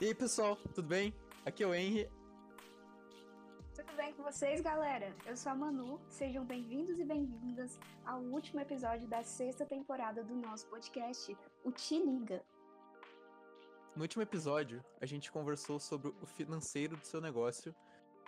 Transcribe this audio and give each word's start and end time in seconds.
E 0.00 0.06
aí, 0.06 0.14
pessoal, 0.14 0.56
tudo 0.56 0.88
bem? 0.88 1.14
Aqui 1.44 1.62
é 1.62 1.66
o 1.66 1.74
Henry. 1.74 2.08
Tudo 3.74 3.94
bem 3.98 4.14
com 4.14 4.22
vocês, 4.22 4.62
galera? 4.62 5.14
Eu 5.26 5.36
sou 5.36 5.52
a 5.52 5.54
Manu. 5.54 6.00
Sejam 6.08 6.42
bem-vindos 6.42 6.98
e 6.98 7.04
bem-vindas 7.04 7.78
ao 8.06 8.22
último 8.22 8.60
episódio 8.60 9.06
da 9.06 9.22
sexta 9.22 9.66
temporada 9.66 10.24
do 10.24 10.34
nosso 10.34 10.66
podcast, 10.68 11.36
o 11.62 11.70
Te 11.70 11.98
Liga. 11.98 12.42
No 13.94 14.00
último 14.00 14.22
episódio, 14.22 14.82
a 15.02 15.04
gente 15.04 15.30
conversou 15.30 15.78
sobre 15.78 16.08
o 16.22 16.24
financeiro 16.24 16.96
do 16.96 17.04
seu 17.04 17.20
negócio. 17.20 17.76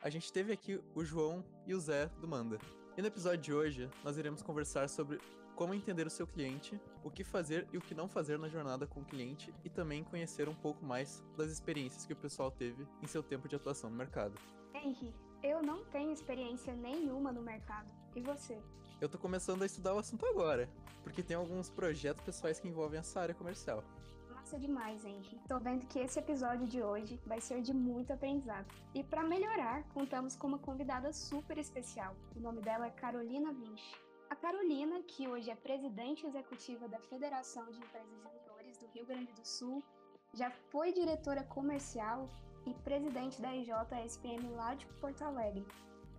A 0.03 0.11
gente 0.11 0.31
teve 0.31 0.53
aqui 0.53 0.79
o 0.95 1.03
João 1.03 1.43
e 1.67 1.73
o 1.73 1.81
Zé 1.81 2.05
do 2.21 2.29
Manda. 2.29 2.59
E 2.99 3.01
no 3.01 3.09
episódio 3.09 3.41
de 3.41 3.55
hoje, 3.55 3.91
nós 4.05 4.19
iremos 4.19 4.43
conversar 4.43 4.91
sobre 4.91 5.19
como 5.57 5.75
entender 5.75 6.07
o 6.07 6.11
seu 6.11 6.27
cliente, 6.27 6.81
o 7.05 7.11
que 7.11 7.25
fazer 7.25 7.69
e 7.73 7.79
o 7.79 7.81
que 7.81 7.95
não 7.95 8.09
fazer 8.09 8.39
na 8.39 8.49
jornada 8.49 8.87
com 8.87 9.01
o 9.01 9.05
cliente 9.05 9.53
e 9.65 9.69
também 9.69 10.03
conhecer 10.05 10.49
um 10.49 10.55
pouco 10.55 10.85
mais 10.85 11.23
das 11.37 11.51
experiências 11.51 12.05
que 12.05 12.13
o 12.13 12.17
pessoal 12.17 12.51
teve 12.51 12.87
em 13.03 13.07
seu 13.07 13.23
tempo 13.23 13.49
de 13.49 13.57
atuação 13.57 13.91
no 13.91 13.97
mercado. 13.97 14.35
Henry, 14.75 15.15
eu 15.43 15.63
não 15.63 15.85
tenho 15.87 16.13
experiência 16.13 16.75
nenhuma 16.75 17.33
no 17.33 17.43
mercado. 17.43 17.91
E 18.15 18.21
você? 18.21 18.61
Eu 19.01 19.09
tô 19.09 19.19
começando 19.19 19.63
a 19.63 19.67
estudar 19.67 19.95
o 19.95 19.99
assunto 19.99 20.25
agora, 20.27 20.69
porque 21.03 21.23
tem 21.23 21.37
alguns 21.37 21.69
projetos 21.69 22.25
pessoais 22.25 22.61
que 22.61 22.69
envolvem 22.69 23.01
essa 23.01 23.21
área 23.21 23.35
comercial. 23.35 23.83
Massa 24.31 24.59
demais, 24.59 25.05
Henry. 25.05 25.41
Tô 25.49 25.59
vendo 25.59 25.87
que 25.87 25.99
esse 25.99 26.19
episódio 26.19 26.67
de 26.67 26.83
hoje 26.83 27.21
vai 27.27 27.41
ser 27.41 27.63
de 27.63 27.73
muito 27.73 28.13
aprendizado. 28.13 28.67
E 28.95 29.03
para 29.03 29.23
melhorar, 29.23 29.83
contamos 29.95 30.37
com 30.37 30.47
uma 30.47 30.59
convidada 30.59 31.13
super 31.13 31.59
especial. 31.59 32.15
O 32.37 32.41
nome 32.41 32.61
dela 32.61 32.87
é 32.87 32.91
Carolina 32.91 33.53
Vinci. 33.53 34.12
A 34.33 34.35
Carolina, 34.35 35.03
que 35.03 35.29
hoje 35.29 35.51
é 35.51 35.55
presidente 35.55 36.27
executiva 36.27 36.89
da 36.89 36.99
Federação 37.01 37.71
de 37.71 37.79
Empresas 37.79 38.19
Juniores 38.23 38.79
do 38.79 38.87
Rio 38.87 39.05
Grande 39.05 39.31
do 39.31 39.47
Sul, 39.47 39.85
já 40.33 40.51
foi 40.51 40.91
diretora 40.91 41.45
comercial 41.45 42.27
e 42.67 42.73
presidente 42.73 43.43
da 43.43 43.55
IJSPM 43.55 44.49
lá 44.53 44.73
de 44.73 44.87
Porto 45.03 45.21
Alegre. 45.21 45.67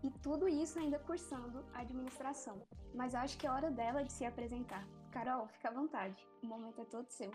E 0.03 0.11
tudo 0.11 0.47
isso 0.47 0.77
ainda 0.77 0.99
cursando 0.99 1.65
administração. 1.73 2.61
Mas 2.93 3.15
acho 3.15 3.35
que 3.35 3.47
é 3.47 3.51
hora 3.51 3.71
dela 3.71 4.03
de 4.03 4.13
se 4.13 4.23
apresentar. 4.23 4.87
Carol, 5.11 5.47
fica 5.47 5.69
à 5.69 5.73
vontade. 5.73 6.23
O 6.43 6.45
momento 6.45 6.81
é 6.81 6.85
todo 6.85 7.09
seu. 7.09 7.31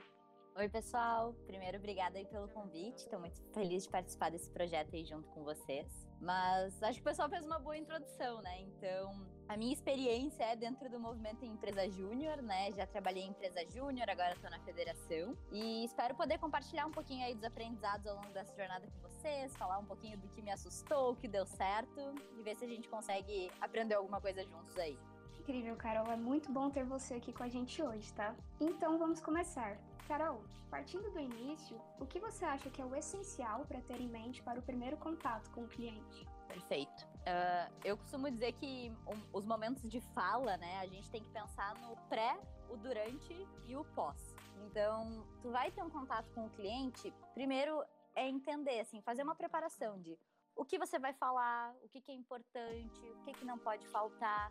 Oi, 0.54 0.68
pessoal. 0.68 1.34
Primeiro, 1.48 1.78
obrigada 1.78 2.18
aí 2.18 2.26
pelo 2.26 2.46
convite. 2.50 2.98
Estou 2.98 3.18
muito 3.18 3.42
feliz 3.52 3.82
de 3.82 3.90
participar 3.90 4.30
desse 4.30 4.48
projeto 4.52 4.94
aí 4.94 5.04
junto 5.04 5.28
com 5.30 5.42
vocês. 5.42 6.08
Mas 6.20 6.80
acho 6.84 6.98
que 6.98 7.02
o 7.02 7.10
pessoal 7.10 7.28
fez 7.28 7.44
uma 7.44 7.58
boa 7.58 7.76
introdução, 7.76 8.40
né? 8.42 8.60
Então, 8.60 9.37
a 9.48 9.56
minha 9.56 9.72
experiência 9.72 10.44
é 10.44 10.54
dentro 10.54 10.90
do 10.90 11.00
movimento 11.00 11.42
em 11.42 11.48
empresa 11.48 11.88
júnior, 11.88 12.42
né? 12.42 12.70
Já 12.72 12.86
trabalhei 12.86 13.22
em 13.22 13.30
empresa 13.30 13.64
júnior, 13.70 14.08
agora 14.10 14.34
estou 14.34 14.50
na 14.50 14.60
federação. 14.60 15.34
E 15.50 15.86
espero 15.86 16.14
poder 16.14 16.38
compartilhar 16.38 16.86
um 16.86 16.90
pouquinho 16.90 17.24
aí 17.24 17.34
dos 17.34 17.44
aprendizados 17.44 18.06
ao 18.06 18.16
longo 18.16 18.28
dessa 18.28 18.54
jornada 18.54 18.86
com 18.86 19.08
vocês, 19.08 19.56
falar 19.56 19.78
um 19.78 19.86
pouquinho 19.86 20.18
do 20.18 20.28
que 20.28 20.42
me 20.42 20.50
assustou, 20.50 21.12
o 21.12 21.16
que 21.16 21.26
deu 21.26 21.46
certo 21.46 22.14
e 22.36 22.42
ver 22.42 22.56
se 22.56 22.64
a 22.66 22.68
gente 22.68 22.88
consegue 22.90 23.50
aprender 23.58 23.94
alguma 23.94 24.20
coisa 24.20 24.44
juntos 24.44 24.76
aí. 24.76 24.98
Incrível, 25.40 25.76
Carol. 25.76 26.12
É 26.12 26.16
muito 26.16 26.52
bom 26.52 26.68
ter 26.68 26.84
você 26.84 27.14
aqui 27.14 27.32
com 27.32 27.42
a 27.42 27.48
gente 27.48 27.82
hoje, 27.82 28.12
tá? 28.12 28.36
Então 28.60 28.98
vamos 28.98 29.18
começar. 29.18 29.78
Carol, 30.06 30.42
partindo 30.70 31.10
do 31.10 31.18
início, 31.18 31.80
o 31.98 32.04
que 32.04 32.20
você 32.20 32.44
acha 32.44 32.68
que 32.68 32.82
é 32.82 32.84
o 32.84 32.94
essencial 32.94 33.64
para 33.64 33.80
ter 33.80 33.98
em 33.98 34.08
mente 34.08 34.42
para 34.42 34.60
o 34.60 34.62
primeiro 34.62 34.98
contato 34.98 35.50
com 35.52 35.62
o 35.62 35.68
cliente? 35.68 36.26
Perfeito. 36.46 37.08
Uh, 37.18 37.72
eu 37.84 37.96
costumo 37.96 38.30
dizer 38.30 38.52
que 38.52 38.90
um, 39.06 39.36
os 39.36 39.44
momentos 39.44 39.88
de 39.88 40.00
fala, 40.14 40.56
né, 40.56 40.78
a 40.78 40.86
gente 40.86 41.10
tem 41.10 41.22
que 41.22 41.30
pensar 41.30 41.74
no 41.80 41.96
pré, 42.08 42.38
o 42.70 42.76
durante 42.76 43.46
e 43.66 43.76
o 43.76 43.84
pós. 43.84 44.34
Então, 44.66 45.26
tu 45.42 45.50
vai 45.50 45.70
ter 45.70 45.82
um 45.82 45.90
contato 45.90 46.30
com 46.32 46.46
o 46.46 46.50
cliente, 46.50 47.12
primeiro 47.34 47.82
é 48.14 48.26
entender, 48.28 48.80
assim, 48.80 49.00
fazer 49.02 49.22
uma 49.22 49.34
preparação 49.34 50.00
de 50.00 50.18
o 50.56 50.64
que 50.64 50.78
você 50.78 50.98
vai 50.98 51.12
falar, 51.12 51.72
o 51.82 51.88
que, 51.88 52.00
que 52.00 52.10
é 52.10 52.14
importante, 52.14 53.00
o 53.00 53.24
que, 53.24 53.32
que 53.32 53.44
não 53.44 53.58
pode 53.58 53.86
faltar. 53.88 54.50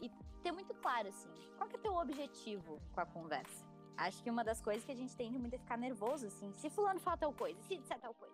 E 0.00 0.10
ter 0.42 0.52
muito 0.52 0.74
claro, 0.74 1.08
assim, 1.08 1.28
qual 1.56 1.68
que 1.68 1.76
é 1.76 1.78
o 1.78 1.82
teu 1.82 1.94
objetivo 1.96 2.80
com 2.92 3.00
a 3.00 3.06
conversa. 3.06 3.66
Acho 3.96 4.22
que 4.22 4.30
uma 4.30 4.44
das 4.44 4.60
coisas 4.60 4.84
que 4.84 4.92
a 4.92 4.94
gente 4.94 5.16
tende 5.16 5.38
muito 5.38 5.54
é 5.54 5.58
ficar 5.58 5.76
nervoso, 5.76 6.26
assim, 6.26 6.52
se 6.52 6.70
fulano 6.70 7.00
fala 7.00 7.16
tal 7.16 7.32
coisa, 7.32 7.60
se 7.62 7.76
disser 7.76 7.98
tal 7.98 8.14
coisa. 8.14 8.27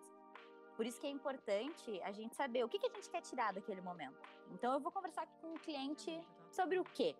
Por 0.75 0.85
isso 0.85 0.99
que 0.99 1.07
é 1.07 1.09
importante 1.09 2.01
a 2.01 2.11
gente 2.11 2.35
saber 2.35 2.63
o 2.63 2.69
que, 2.69 2.77
que 2.77 2.87
a 2.87 2.89
gente 2.89 3.09
quer 3.09 3.21
tirar 3.21 3.53
daquele 3.53 3.81
momento. 3.81 4.19
Então 4.51 4.73
eu 4.73 4.79
vou 4.79 4.91
conversar 4.91 5.25
com 5.41 5.53
o 5.53 5.59
cliente 5.59 6.21
sobre 6.51 6.77
o 6.79 6.83
quê? 6.83 7.15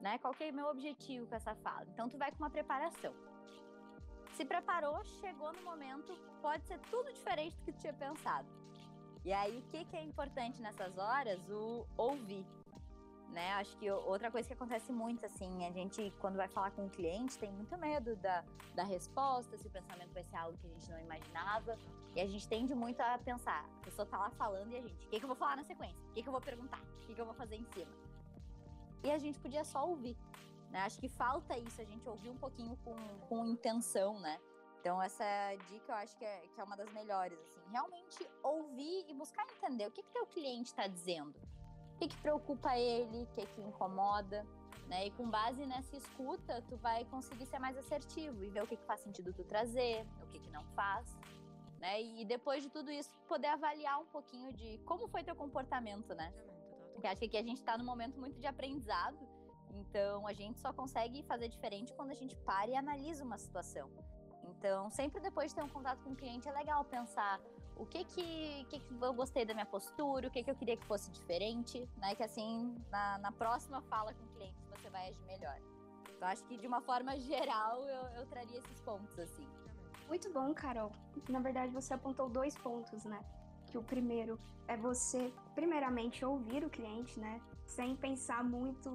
Né? 0.00 0.18
Qual 0.18 0.34
que 0.34 0.44
é 0.44 0.50
o 0.50 0.54
meu 0.54 0.66
objetivo 0.66 1.26
com 1.26 1.34
essa 1.34 1.54
fala? 1.56 1.86
Então 1.92 2.08
tu 2.08 2.18
vai 2.18 2.30
com 2.32 2.38
uma 2.38 2.50
preparação. 2.50 3.14
Se 4.32 4.44
preparou, 4.44 5.04
chegou 5.04 5.52
no 5.52 5.62
momento, 5.62 6.16
pode 6.40 6.64
ser 6.66 6.78
tudo 6.90 7.12
diferente 7.12 7.56
do 7.56 7.64
que 7.64 7.72
tu 7.72 7.78
tinha 7.78 7.92
pensado. 7.92 8.48
E 9.24 9.32
aí 9.32 9.58
o 9.58 9.62
que, 9.70 9.84
que 9.84 9.96
é 9.96 10.02
importante 10.02 10.60
nessas 10.62 10.96
horas? 10.96 11.48
O 11.48 11.86
ouvir 11.96 12.44
né? 13.30 13.52
Acho 13.54 13.76
que 13.76 13.90
outra 13.90 14.30
coisa 14.30 14.46
que 14.46 14.54
acontece 14.54 14.92
muito, 14.92 15.24
assim, 15.24 15.64
a 15.66 15.70
gente, 15.70 16.12
quando 16.20 16.36
vai 16.36 16.48
falar 16.48 16.70
com 16.72 16.86
o 16.86 16.90
cliente, 16.90 17.38
tem 17.38 17.50
muito 17.50 17.76
medo 17.78 18.16
da, 18.16 18.44
da 18.74 18.82
resposta, 18.82 19.56
se 19.56 19.66
o 19.66 19.70
pensamento 19.70 20.12
vai 20.12 20.24
ser 20.24 20.36
algo 20.36 20.58
que 20.58 20.66
a 20.66 20.70
gente 20.70 20.90
não 20.90 21.00
imaginava. 21.00 21.78
E 22.14 22.20
a 22.20 22.26
gente 22.26 22.46
tende 22.48 22.74
muito 22.74 23.00
a 23.00 23.18
pensar, 23.18 23.64
a 23.80 23.84
pessoa 23.84 24.04
tá 24.04 24.18
lá 24.18 24.30
falando 24.30 24.72
e 24.72 24.76
a 24.76 24.82
gente, 24.82 25.06
o 25.06 25.08
que, 25.08 25.18
que 25.18 25.24
eu 25.24 25.28
vou 25.28 25.36
falar 25.36 25.56
na 25.56 25.64
sequência? 25.64 25.96
O 26.10 26.12
que, 26.12 26.22
que 26.22 26.28
eu 26.28 26.32
vou 26.32 26.40
perguntar? 26.40 26.80
O 26.80 27.06
que, 27.06 27.14
que 27.14 27.20
eu 27.20 27.24
vou 27.24 27.34
fazer 27.34 27.56
em 27.56 27.64
cima? 27.66 27.92
E 29.04 29.10
a 29.10 29.18
gente 29.18 29.38
podia 29.38 29.64
só 29.64 29.86
ouvir. 29.86 30.16
Né? 30.70 30.80
Acho 30.80 30.98
que 30.98 31.08
falta 31.08 31.56
isso, 31.56 31.80
a 31.80 31.84
gente 31.84 32.08
ouvir 32.08 32.30
um 32.30 32.36
pouquinho 32.36 32.76
com, 32.84 32.96
com 33.28 33.46
intenção, 33.46 34.18
né? 34.20 34.38
Então, 34.80 35.00
essa 35.02 35.24
dica 35.68 35.92
eu 35.92 35.96
acho 35.96 36.16
que 36.16 36.24
é, 36.24 36.40
que 36.54 36.60
é 36.60 36.64
uma 36.64 36.76
das 36.76 36.90
melhores, 36.92 37.38
assim. 37.38 37.60
Realmente 37.70 38.28
ouvir 38.42 39.04
e 39.08 39.14
buscar 39.14 39.46
entender 39.50 39.86
o 39.86 39.90
que, 39.90 40.02
que 40.02 40.10
teu 40.10 40.26
cliente 40.26 40.70
está 40.70 40.86
dizendo 40.86 41.34
que, 42.00 42.08
que 42.08 42.16
preocupa 42.16 42.76
ele, 42.78 43.24
o 43.24 43.26
que, 43.26 43.44
que 43.44 43.60
incomoda. 43.60 44.46
Né? 44.88 45.06
E 45.06 45.10
com 45.12 45.28
base 45.28 45.64
nessa 45.66 45.96
escuta, 45.96 46.62
tu 46.68 46.76
vai 46.78 47.04
conseguir 47.04 47.46
ser 47.46 47.58
mais 47.58 47.76
assertivo 47.76 48.42
e 48.42 48.48
ver 48.48 48.62
o 48.62 48.66
que, 48.66 48.76
que 48.76 48.84
faz 48.84 49.00
sentido 49.00 49.32
tu 49.32 49.44
trazer, 49.44 50.06
o 50.22 50.26
que, 50.26 50.40
que 50.40 50.50
não 50.50 50.64
faz. 50.74 51.06
Né? 51.78 52.02
E 52.02 52.24
depois 52.24 52.62
de 52.62 52.70
tudo 52.70 52.90
isso, 52.90 53.10
poder 53.28 53.48
avaliar 53.48 54.00
um 54.00 54.06
pouquinho 54.06 54.52
de 54.52 54.78
como 54.78 55.06
foi 55.08 55.22
teu 55.22 55.36
comportamento, 55.36 56.14
né? 56.14 56.32
Porque 56.92 57.06
acho 57.06 57.20
que 57.20 57.26
aqui 57.26 57.36
a 57.36 57.42
gente 57.42 57.58
está 57.58 57.78
num 57.78 57.84
momento 57.84 58.18
muito 58.18 58.38
de 58.38 58.46
aprendizado, 58.46 59.18
então 59.70 60.26
a 60.26 60.32
gente 60.32 60.58
só 60.60 60.72
consegue 60.72 61.22
fazer 61.22 61.48
diferente 61.48 61.94
quando 61.94 62.10
a 62.10 62.14
gente 62.14 62.36
para 62.36 62.68
e 62.70 62.76
analisa 62.76 63.24
uma 63.24 63.38
situação. 63.38 63.88
Então, 64.50 64.90
sempre 64.90 65.20
depois 65.20 65.50
de 65.50 65.54
ter 65.54 65.62
um 65.62 65.68
contato 65.68 66.02
com 66.02 66.10
o 66.10 66.16
cliente, 66.16 66.48
é 66.48 66.52
legal 66.52 66.84
pensar 66.84 67.40
o 67.80 67.86
que 67.86 68.04
que, 68.04 68.66
que, 68.68 68.80
que 68.80 68.94
eu 69.00 69.12
gostei 69.14 69.44
da 69.44 69.54
minha 69.54 69.66
postura, 69.66 70.28
o 70.28 70.30
que 70.30 70.42
que 70.42 70.50
eu 70.50 70.54
queria 70.54 70.76
que 70.76 70.84
fosse 70.84 71.10
diferente, 71.10 71.88
né? 71.96 72.14
Que 72.14 72.22
assim, 72.22 72.74
na, 72.90 73.18
na 73.18 73.32
próxima 73.32 73.80
fala 73.82 74.12
com 74.12 74.24
o 74.24 74.28
cliente, 74.28 74.56
você 74.70 74.90
vai 74.90 75.08
agir 75.08 75.24
melhor. 75.24 75.56
Então, 76.14 76.28
acho 76.28 76.44
que 76.44 76.56
de 76.56 76.66
uma 76.66 76.82
forma 76.82 77.18
geral, 77.18 77.82
eu, 77.82 78.20
eu 78.20 78.26
traria 78.26 78.58
esses 78.58 78.80
pontos, 78.80 79.18
assim. 79.18 79.46
Muito 80.06 80.30
bom, 80.32 80.52
Carol. 80.52 80.92
Na 81.28 81.40
verdade, 81.40 81.72
você 81.72 81.94
apontou 81.94 82.28
dois 82.28 82.56
pontos, 82.58 83.04
né? 83.04 83.24
que 83.70 83.78
o 83.78 83.82
primeiro 83.82 84.38
é 84.66 84.76
você, 84.76 85.32
primeiramente, 85.54 86.24
ouvir 86.24 86.64
o 86.64 86.70
cliente, 86.70 87.18
né? 87.18 87.40
Sem 87.64 87.96
pensar 87.96 88.42
muito 88.44 88.90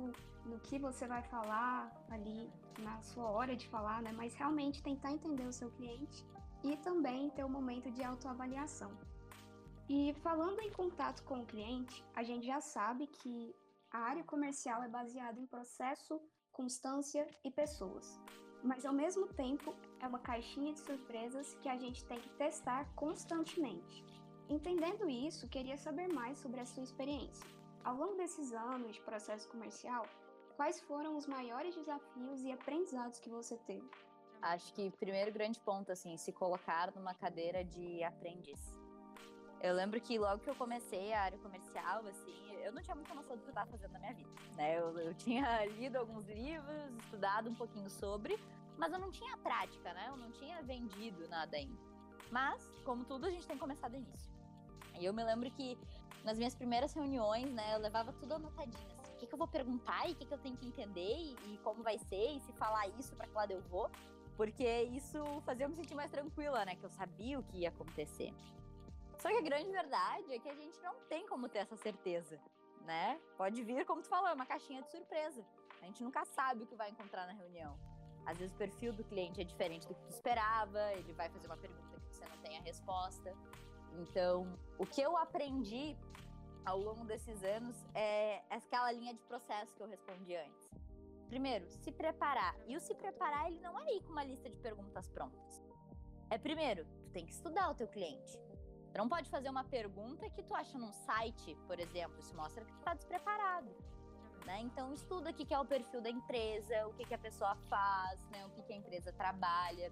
no 0.45 0.59
que 0.59 0.78
você 0.78 1.07
vai 1.07 1.24
falar 1.24 1.91
ali 2.09 2.50
na 2.79 3.01
sua 3.01 3.29
hora 3.29 3.56
de 3.56 3.68
falar, 3.68 4.01
né? 4.01 4.12
Mas 4.12 4.35
realmente 4.35 4.84
tentar 4.84 5.12
entender 5.12 5.45
o 5.45 5.53
seu 5.53 5.72
cliente 5.72 6.25
e 6.65 6.77
também 6.77 7.29
ter 7.29 7.43
um 7.45 7.49
momento 7.49 7.91
de 7.91 8.03
autoavaliação. 8.03 8.91
E 9.87 10.13
falando 10.23 10.59
em 10.61 10.71
contato 10.71 11.23
com 11.23 11.41
o 11.41 11.45
cliente, 11.45 12.03
a 12.15 12.23
gente 12.23 12.47
já 12.47 12.59
sabe 12.59 13.05
que 13.05 13.55
a 13.91 13.99
área 13.99 14.23
comercial 14.23 14.81
é 14.81 14.89
baseada 14.89 15.39
em 15.39 15.45
processo, 15.45 16.19
constância 16.51 17.27
e 17.43 17.51
pessoas. 17.51 18.19
Mas 18.63 18.83
ao 18.83 18.93
mesmo 18.93 19.27
tempo, 19.27 19.75
é 19.99 20.07
uma 20.07 20.17
caixinha 20.17 20.73
de 20.73 20.79
surpresas 20.79 21.53
que 21.61 21.69
a 21.69 21.77
gente 21.77 22.03
tem 22.05 22.19
que 22.19 22.29
testar 22.29 22.91
constantemente. 22.95 24.03
Entendendo 24.50 25.07
isso, 25.07 25.47
queria 25.47 25.77
saber 25.77 26.11
mais 26.11 26.39
sobre 26.39 26.59
a 26.59 26.65
sua 26.65 26.83
experiência. 26.83 27.45
Ao 27.83 27.95
longo 27.95 28.15
desses 28.15 28.53
anos 28.53 28.95
de 28.95 29.01
processo 29.01 29.47
comercial, 29.50 30.07
quais 30.57 30.81
foram 30.81 31.15
os 31.15 31.27
maiores 31.27 31.75
desafios 31.75 32.41
e 32.44 32.51
aprendizados 32.51 33.19
que 33.19 33.29
você 33.29 33.56
teve? 33.68 33.88
Acho 34.45 34.71
que 34.75 34.92
primeiro 34.92 35.31
grande 35.31 35.59
ponto 35.59 35.92
assim, 35.92 36.15
se 36.18 36.31
colocar 36.31 36.94
numa 36.94 37.15
cadeira 37.15 37.63
de 37.63 38.03
aprendiz. 38.03 38.62
Eu 39.59 39.74
lembro 39.74 40.00
que 40.00 40.19
logo 40.19 40.44
que 40.44 40.50
eu 40.50 40.53
comecei 40.53 41.13
a 41.13 41.24
área 41.24 41.39
comercial, 41.39 42.06
assim, 42.06 42.53
eu 42.63 42.71
não 42.71 42.80
tinha 42.83 42.94
muita 42.94 43.15
noção 43.15 43.36
do 43.36 43.42
que 43.42 43.47
eu 43.47 43.51
estava 43.51 43.71
fazendo 43.71 43.94
na 43.94 44.00
minha 44.00 44.13
vida, 44.13 44.30
né? 44.56 44.77
Eu, 44.77 44.95
eu 45.00 45.15
tinha 45.15 45.65
lido 45.80 45.95
alguns 45.95 46.27
livros, 46.27 46.94
estudado 47.00 47.50
um 47.50 47.56
pouquinho 47.56 47.89
sobre, 47.89 48.39
mas 48.77 48.94
eu 48.94 49.00
não 49.00 49.09
tinha 49.09 49.36
prática, 49.38 49.92
né? 49.95 50.09
Eu 50.09 50.18
não 50.18 50.31
tinha 50.31 50.62
vendido 50.62 51.27
nada 51.27 51.57
ainda. 51.57 51.81
Mas, 52.30 52.62
como 52.83 53.03
tudo, 53.03 53.25
a 53.25 53.31
gente 53.31 53.47
tem 53.47 53.56
que 53.56 53.62
começar 53.62 53.92
início. 53.92 54.31
E 55.00 55.06
eu 55.06 55.12
me 55.12 55.24
lembro 55.24 55.50
que 55.50 55.75
nas 56.24 56.38
minhas 56.38 56.53
primeiras 56.53 56.94
reuniões, 56.94 57.51
né, 57.51 57.74
eu 57.74 57.80
levava 57.80 58.13
tudo 58.13 58.36
anotadinho, 58.36 58.88
assim, 59.00 59.12
o 59.12 59.18
que, 59.18 59.25
que 59.25 59.33
eu 59.33 59.39
vou 59.39 59.47
perguntar 59.47 60.07
e 60.07 60.12
o 60.12 60.15
que, 60.15 60.25
que 60.25 60.33
eu 60.33 60.38
tenho 60.38 60.56
que 60.56 60.68
entender 60.68 61.15
e, 61.18 61.36
e, 61.47 61.57
como 61.63 61.81
vai 61.81 61.97
ser, 61.97 62.36
e 62.36 62.39
se 62.42 62.53
falar 62.53 62.88
isso, 62.89 63.15
para 63.15 63.25
que 63.25 63.33
lado 63.33 63.51
eu 63.51 63.62
vou. 63.63 63.89
Porque 64.35 64.83
isso 64.83 65.17
fazia 65.45 65.65
eu 65.65 65.69
me 65.69 65.75
sentir 65.75 65.95
mais 65.95 66.11
tranquila, 66.11 66.65
né? 66.65 66.75
Que 66.75 66.83
eu 66.83 66.89
sabia 66.89 67.39
o 67.39 67.43
que 67.43 67.59
ia 67.59 67.69
acontecer. 67.69 68.33
Só 69.17 69.29
que 69.29 69.37
a 69.37 69.41
grande 69.41 69.71
verdade 69.71 70.33
é 70.33 70.39
que 70.39 70.49
a 70.49 70.55
gente 70.55 70.79
não 70.81 70.95
tem 71.09 71.25
como 71.25 71.47
ter 71.47 71.59
essa 71.59 71.77
certeza, 71.77 72.39
né? 72.81 73.19
Pode 73.37 73.63
vir, 73.63 73.85
como 73.85 74.01
tu 74.01 74.09
falou, 74.09 74.27
é 74.27 74.33
uma 74.33 74.45
caixinha 74.45 74.81
de 74.81 74.91
surpresa. 74.91 75.45
A 75.81 75.85
gente 75.85 76.03
nunca 76.03 76.25
sabe 76.25 76.63
o 76.63 76.67
que 76.67 76.75
vai 76.75 76.89
encontrar 76.89 77.25
na 77.25 77.33
reunião. 77.33 77.77
Às 78.25 78.37
vezes 78.37 78.53
o 78.53 78.57
perfil 78.57 78.91
do 78.91 79.03
cliente 79.03 79.39
é 79.39 79.43
diferente 79.43 79.87
do 79.87 79.93
que 79.93 80.01
tu 80.01 80.09
esperava, 80.09 80.93
ele 80.93 81.13
vai 81.13 81.29
fazer 81.29 81.47
uma 81.47 81.57
pergunta 81.57 81.99
que 81.99 82.15
você 82.15 82.25
não 82.27 82.37
tem 82.37 82.57
a 82.57 82.61
resposta. 82.61 83.33
Então, 83.93 84.51
o 84.77 84.85
que 84.85 84.99
eu 84.99 85.15
aprendi 85.15 85.95
ao 86.65 86.79
longo 86.79 87.05
desses 87.05 87.43
anos 87.43 87.75
é 87.93 88.41
aquela 88.49 88.91
linha 88.91 89.13
de 89.13 89.21
processo 89.23 89.73
que 89.75 89.81
eu 89.81 89.87
respondi 89.87 90.35
antes. 90.35 90.64
Primeiro, 91.35 91.69
se 91.69 91.91
preparar. 91.91 92.55
E 92.65 92.77
o 92.77 92.79
se 92.79 92.95
preparar, 92.95 93.47
ele 93.47 93.59
não 93.59 93.77
é 93.77 93.93
ir 93.93 94.01
com 94.03 94.13
uma 94.13 94.23
lista 94.23 94.49
de 94.49 94.57
perguntas 94.57 95.09
prontas. 95.09 95.61
É 96.29 96.37
primeiro, 96.37 96.85
tu 97.03 97.09
tem 97.11 97.25
que 97.25 97.33
estudar 97.33 97.69
o 97.69 97.75
teu 97.75 97.89
cliente. 97.89 98.39
Tu 98.93 98.97
não 98.97 99.09
pode 99.09 99.29
fazer 99.29 99.49
uma 99.49 99.65
pergunta 99.65 100.29
que 100.29 100.41
tu 100.41 100.55
acha 100.55 100.77
num 100.77 100.93
site, 100.93 101.53
por 101.67 101.77
exemplo, 101.77 102.17
isso 102.19 102.33
mostra 102.37 102.63
que 102.63 102.71
tu 102.71 102.79
tá 102.79 102.93
despreparado. 102.93 103.69
Né? 104.45 104.61
Então 104.61 104.93
estuda 104.93 105.31
o 105.31 105.33
que 105.33 105.53
é 105.53 105.59
o 105.59 105.65
perfil 105.65 105.99
da 105.99 106.09
empresa, 106.09 106.87
o 106.87 106.93
que, 106.93 107.13
a 107.13 107.17
pessoa 107.17 107.53
faz, 107.69 108.17
né? 108.29 108.45
o 108.45 108.49
que 108.63 108.71
a 108.71 108.77
empresa 108.77 109.11
trabalha. 109.11 109.91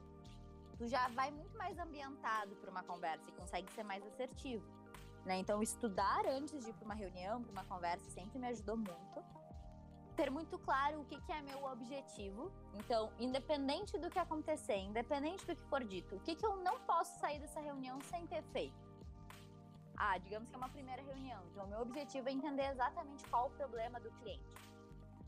Tu 0.77 0.87
já 0.87 1.09
vai 1.09 1.29
muito 1.29 1.57
mais 1.57 1.77
ambientado 1.77 2.55
para 2.55 2.71
uma 2.71 2.83
conversa 2.83 3.29
e 3.29 3.33
consegue 3.33 3.69
ser 3.73 3.83
mais 3.83 4.01
assertivo. 4.05 4.65
Né? 5.25 5.39
Então 5.39 5.61
estudar 5.61 6.25
antes 6.25 6.63
de 6.63 6.69
ir 6.69 6.73
para 6.73 6.85
uma 6.85 6.95
reunião, 6.95 7.43
para 7.43 7.51
uma 7.51 7.65
conversa, 7.65 8.09
sempre 8.11 8.39
me 8.39 8.47
ajudou 8.47 8.77
muito 8.77 9.42
ter 10.13 10.29
muito 10.29 10.57
claro 10.59 11.01
o 11.01 11.05
que, 11.05 11.19
que, 11.21 11.31
é 11.31 11.41
meu 11.41 11.63
objetivo. 11.65 12.51
Então, 12.75 13.11
independente 13.19 13.97
do 13.97 14.09
que 14.09 14.19
acontecer, 14.19 14.77
independente 14.77 15.45
do 15.45 15.55
que 15.55 15.63
for 15.63 15.83
dito, 15.83 16.15
o 16.15 16.19
que, 16.19 16.35
que 16.35 16.45
eu 16.45 16.55
não 16.57 16.79
posso 16.81 17.19
sair 17.19 17.39
dessa 17.39 17.59
reunião 17.59 17.99
sem 18.01 18.25
ter 18.27 18.43
feito? 18.43 18.93
Ah, 19.97 20.17
digamos 20.17 20.49
que 20.49 20.55
é 20.55 20.57
uma 20.57 20.69
primeira 20.69 21.01
reunião. 21.01 21.41
Então, 21.51 21.67
meu 21.67 21.81
objetivo 21.81 22.29
é 22.29 22.31
entender 22.31 22.65
exatamente 22.71 23.25
qual 23.27 23.47
o 23.47 23.51
problema 23.51 23.99
do 23.99 24.11
cliente. 24.19 24.43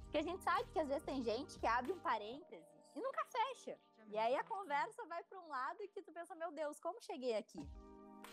Porque 0.04 0.18
a 0.18 0.24
gente 0.24 0.42
sabe 0.44 0.70
que 0.72 0.80
às 0.80 0.88
vezes 0.88 1.04
tem 1.04 1.22
gente 1.22 1.60
que 1.60 1.68
abre 1.68 1.92
um 1.92 2.00
parêntese 2.00 2.66
e 2.96 3.02
nunca 3.02 3.26
fecha. 3.26 3.78
E 4.08 4.18
aí 4.18 4.36
a 4.36 4.44
conversa 4.44 5.04
vai 5.06 5.24
para 5.24 5.40
um 5.40 5.48
lado 5.48 5.84
e 5.84 5.88
que 5.88 6.02
tu 6.02 6.12
pensa, 6.12 6.36
meu 6.36 6.52
Deus, 6.52 6.80
como 6.80 7.02
cheguei 7.02 7.36
aqui? 7.36 7.68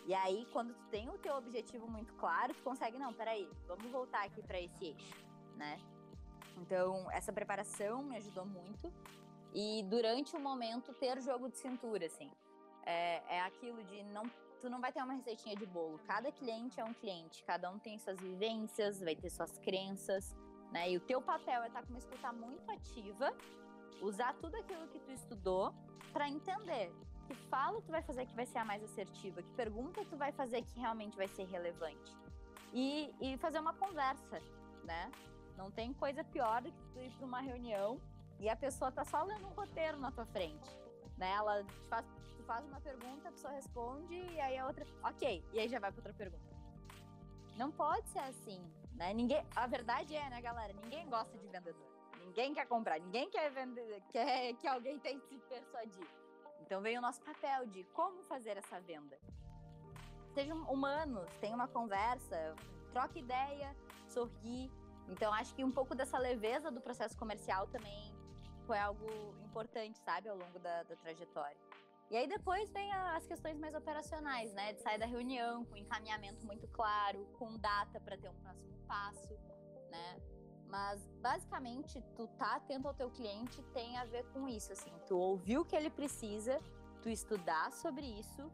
E 0.06 0.14
aí, 0.14 0.46
quando 0.52 0.74
tu 0.74 0.84
tem 0.86 1.08
o 1.08 1.18
teu 1.18 1.34
objetivo 1.36 1.88
muito 1.88 2.12
claro, 2.14 2.52
tu 2.54 2.62
consegue, 2.62 2.98
não, 2.98 3.12
peraí, 3.14 3.48
vamos 3.66 3.90
voltar 3.90 4.24
aqui 4.24 4.42
para 4.42 4.60
esse 4.60 4.84
eixo, 4.84 5.24
né? 5.56 5.78
Então, 6.58 7.10
essa 7.10 7.32
preparação 7.32 8.02
me 8.02 8.16
ajudou 8.16 8.44
muito. 8.44 8.92
E 9.54 9.82
durante 9.84 10.34
o 10.36 10.40
momento, 10.40 10.92
ter 10.94 11.20
jogo 11.20 11.48
de 11.48 11.58
cintura, 11.58 12.06
assim. 12.06 12.30
É, 12.84 13.36
é 13.36 13.40
aquilo 13.42 13.82
de 13.84 14.02
não. 14.04 14.24
Tu 14.60 14.70
não 14.70 14.80
vai 14.80 14.92
ter 14.92 15.02
uma 15.02 15.14
receitinha 15.14 15.56
de 15.56 15.66
bolo. 15.66 15.98
Cada 16.06 16.30
cliente 16.30 16.80
é 16.80 16.84
um 16.84 16.94
cliente, 16.94 17.42
cada 17.44 17.70
um 17.70 17.78
tem 17.78 17.98
suas 17.98 18.18
vivências, 18.20 19.00
vai 19.00 19.16
ter 19.16 19.28
suas 19.28 19.58
crenças, 19.58 20.34
né? 20.70 20.90
E 20.90 20.96
o 20.96 21.00
teu 21.00 21.20
papel 21.20 21.62
é 21.64 21.66
estar 21.66 21.82
com 21.82 21.90
uma 21.90 21.98
escuta 21.98 22.32
muito 22.32 22.70
ativa, 22.70 23.34
usar 24.00 24.34
tudo 24.34 24.56
aquilo 24.56 24.86
que 24.88 25.00
tu 25.00 25.10
estudou 25.10 25.74
para 26.12 26.28
entender 26.28 26.92
que 27.26 27.34
fala 27.48 27.80
tu 27.82 27.90
vai 27.90 28.02
fazer 28.02 28.26
que 28.26 28.34
vai 28.34 28.46
ser 28.46 28.58
a 28.58 28.64
mais 28.64 28.82
assertiva, 28.82 29.42
que 29.42 29.50
pergunta 29.54 30.04
tu 30.04 30.16
vai 30.16 30.32
fazer 30.32 30.62
que 30.62 30.78
realmente 30.78 31.16
vai 31.16 31.28
ser 31.28 31.44
relevante. 31.44 32.16
E, 32.72 33.14
e 33.20 33.36
fazer 33.38 33.58
uma 33.60 33.74
conversa, 33.74 34.40
né? 34.84 35.10
Não 35.56 35.70
tem 35.70 35.92
coisa 35.92 36.24
pior 36.24 36.62
do 36.62 36.72
que 36.72 36.82
tu 36.92 37.00
ir 37.00 37.10
para 37.12 37.26
uma 37.26 37.40
reunião 37.40 38.00
e 38.38 38.48
a 38.48 38.56
pessoa 38.56 38.90
tá 38.90 39.04
só 39.04 39.22
lendo 39.22 39.46
um 39.46 39.52
roteiro 39.52 39.98
na 39.98 40.10
tua 40.10 40.26
frente. 40.26 40.68
Né? 41.16 41.30
Ela 41.32 41.62
te 41.62 41.88
faz, 41.88 42.04
tu 42.36 42.42
faz 42.44 42.64
uma 42.66 42.80
pergunta, 42.80 43.28
a 43.28 43.32
pessoa 43.32 43.52
responde 43.52 44.14
e 44.14 44.40
aí 44.40 44.58
a 44.58 44.66
outra, 44.66 44.84
ok, 45.04 45.44
e 45.52 45.60
aí 45.60 45.68
já 45.68 45.78
vai 45.78 45.92
para 45.92 46.00
outra 46.00 46.14
pergunta. 46.14 46.52
Não 47.56 47.70
pode 47.70 48.08
ser 48.08 48.20
assim, 48.20 48.60
né? 48.94 49.12
Ninguém, 49.12 49.44
a 49.54 49.66
verdade 49.66 50.16
é, 50.16 50.28
né, 50.30 50.40
galera? 50.40 50.72
Ninguém 50.72 51.08
gosta 51.08 51.36
de 51.36 51.46
vendedor. 51.46 51.92
Ninguém 52.24 52.54
quer 52.54 52.66
comprar, 52.66 52.98
ninguém 52.98 53.28
quer 53.30 53.50
vender, 53.50 54.02
quer 54.10 54.54
que 54.54 54.66
alguém 54.66 54.98
tente 54.98 55.26
se 55.26 55.38
persuadir. 55.40 56.06
Então 56.60 56.80
vem 56.80 56.96
o 56.96 57.00
nosso 57.00 57.20
papel 57.20 57.66
de 57.66 57.84
como 57.92 58.22
fazer 58.22 58.56
essa 58.56 58.80
venda. 58.80 59.18
Sejam 60.32 60.62
humanos, 60.62 61.28
tenha 61.40 61.54
uma 61.54 61.68
conversa, 61.68 62.54
troque 62.90 63.18
ideia, 63.18 63.76
sorri, 64.08 64.70
então, 65.08 65.32
acho 65.32 65.54
que 65.54 65.64
um 65.64 65.70
pouco 65.70 65.94
dessa 65.94 66.18
leveza 66.18 66.70
do 66.70 66.80
processo 66.80 67.16
comercial 67.16 67.66
também 67.66 68.14
foi 68.66 68.78
algo 68.78 69.06
importante, 69.44 69.98
sabe, 69.98 70.28
ao 70.28 70.36
longo 70.36 70.58
da, 70.58 70.82
da 70.84 70.96
trajetória. 70.96 71.56
E 72.10 72.16
aí 72.16 72.26
depois 72.26 72.70
vem 72.70 72.92
as 72.92 73.26
questões 73.26 73.58
mais 73.58 73.74
operacionais, 73.74 74.52
né? 74.52 74.74
De 74.74 74.82
sair 74.82 74.98
da 74.98 75.06
reunião 75.06 75.64
com 75.64 75.76
encaminhamento 75.76 76.44
muito 76.44 76.68
claro, 76.68 77.26
com 77.38 77.56
data 77.56 77.98
para 78.00 78.16
ter 78.18 78.28
um 78.28 78.34
próximo 78.34 78.76
passo, 78.86 79.34
né? 79.90 80.20
Mas 80.68 81.06
basicamente 81.20 82.02
tu 82.14 82.26
tá 82.38 82.56
atento 82.56 82.86
ao 82.86 82.94
teu 82.94 83.10
cliente 83.10 83.62
tem 83.74 83.96
a 83.98 84.04
ver 84.04 84.24
com 84.32 84.48
isso, 84.48 84.72
assim, 84.72 84.92
tu 85.06 85.16
ouvir 85.16 85.58
o 85.58 85.64
que 85.64 85.76
ele 85.76 85.90
precisa, 85.90 86.58
tu 87.02 87.08
estudar 87.08 87.72
sobre 87.72 88.06
isso, 88.06 88.50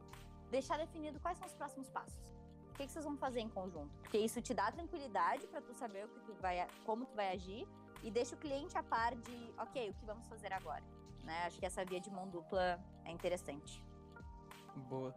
deixar 0.51 0.79
definido 0.79 1.21
quais 1.21 1.39
são 1.39 1.47
os 1.47 1.55
próximos 1.55 1.89
passos 1.91 2.38
que, 2.79 2.87
que 2.87 2.93
vocês 2.93 3.05
vão 3.05 3.17
fazer 3.17 3.41
em 3.41 3.49
conjunto? 3.49 3.91
Porque 4.03 4.19
isso 4.19 4.41
te 4.41 4.55
dá 4.55 4.71
tranquilidade 4.71 5.47
para 5.49 5.61
tu 5.61 5.75
saber 5.75 6.05
o 6.05 6.09
que 6.09 6.21
tu 6.21 6.33
vai, 6.35 6.67
como 6.87 7.05
tu 7.05 7.15
vai 7.15 7.33
agir 7.33 7.67
e 8.05 8.11
deixa 8.11 8.37
o 8.37 8.39
cliente 8.39 8.79
a 8.79 8.83
par 8.83 9.17
de, 9.17 9.53
ok, 9.59 9.91
o 9.91 9.95
que 9.95 10.05
vamos 10.07 10.27
fazer 10.29 10.53
agora? 10.53 10.85
Né? 11.25 11.45
Acho 11.45 11.59
que 11.59 11.67
essa 11.67 11.85
via 11.85 12.01
de 12.01 12.09
mão 12.09 12.29
dupla 12.29 12.81
é 13.05 13.11
interessante. 13.11 13.83
Boa. 14.89 15.15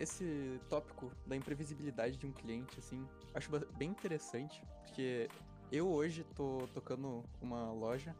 Esse 0.00 0.60
tópico 0.68 1.10
da 1.24 1.36
imprevisibilidade 1.36 2.16
de 2.16 2.26
um 2.26 2.32
cliente, 2.32 2.78
assim, 2.78 3.08
acho 3.32 3.50
bem 3.76 3.90
interessante, 3.90 4.60
porque 4.82 5.28
eu 5.70 5.88
hoje 5.88 6.24
tô 6.34 6.68
tocando 6.74 7.24
uma 7.40 7.72
loja. 7.72 8.14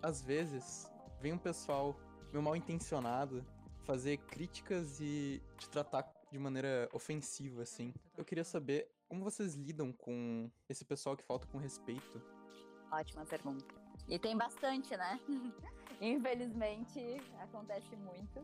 Às 0.00 0.22
vezes, 0.22 0.90
vem 1.20 1.32
um 1.32 1.38
pessoal 1.38 1.94
meio 2.32 2.42
mal 2.42 2.56
intencionado 2.56 3.44
fazer 3.84 4.18
críticas 4.18 5.00
e 5.00 5.42
te 5.58 5.68
tratar 5.68 6.04
de 6.32 6.38
maneira 6.38 6.88
ofensiva, 6.94 7.62
assim. 7.62 7.92
Eu 8.16 8.24
queria 8.24 8.42
saber 8.42 8.90
como 9.06 9.22
vocês 9.22 9.54
lidam 9.54 9.92
com 9.92 10.50
esse 10.66 10.82
pessoal 10.82 11.14
que 11.14 11.22
falta 11.22 11.46
com 11.46 11.58
respeito. 11.58 12.22
Ótima 12.90 13.26
pergunta. 13.26 13.74
E 14.08 14.18
tem 14.18 14.34
bastante, 14.34 14.96
né? 14.96 15.20
Infelizmente, 16.00 17.00
acontece 17.38 17.94
muito. 17.96 18.42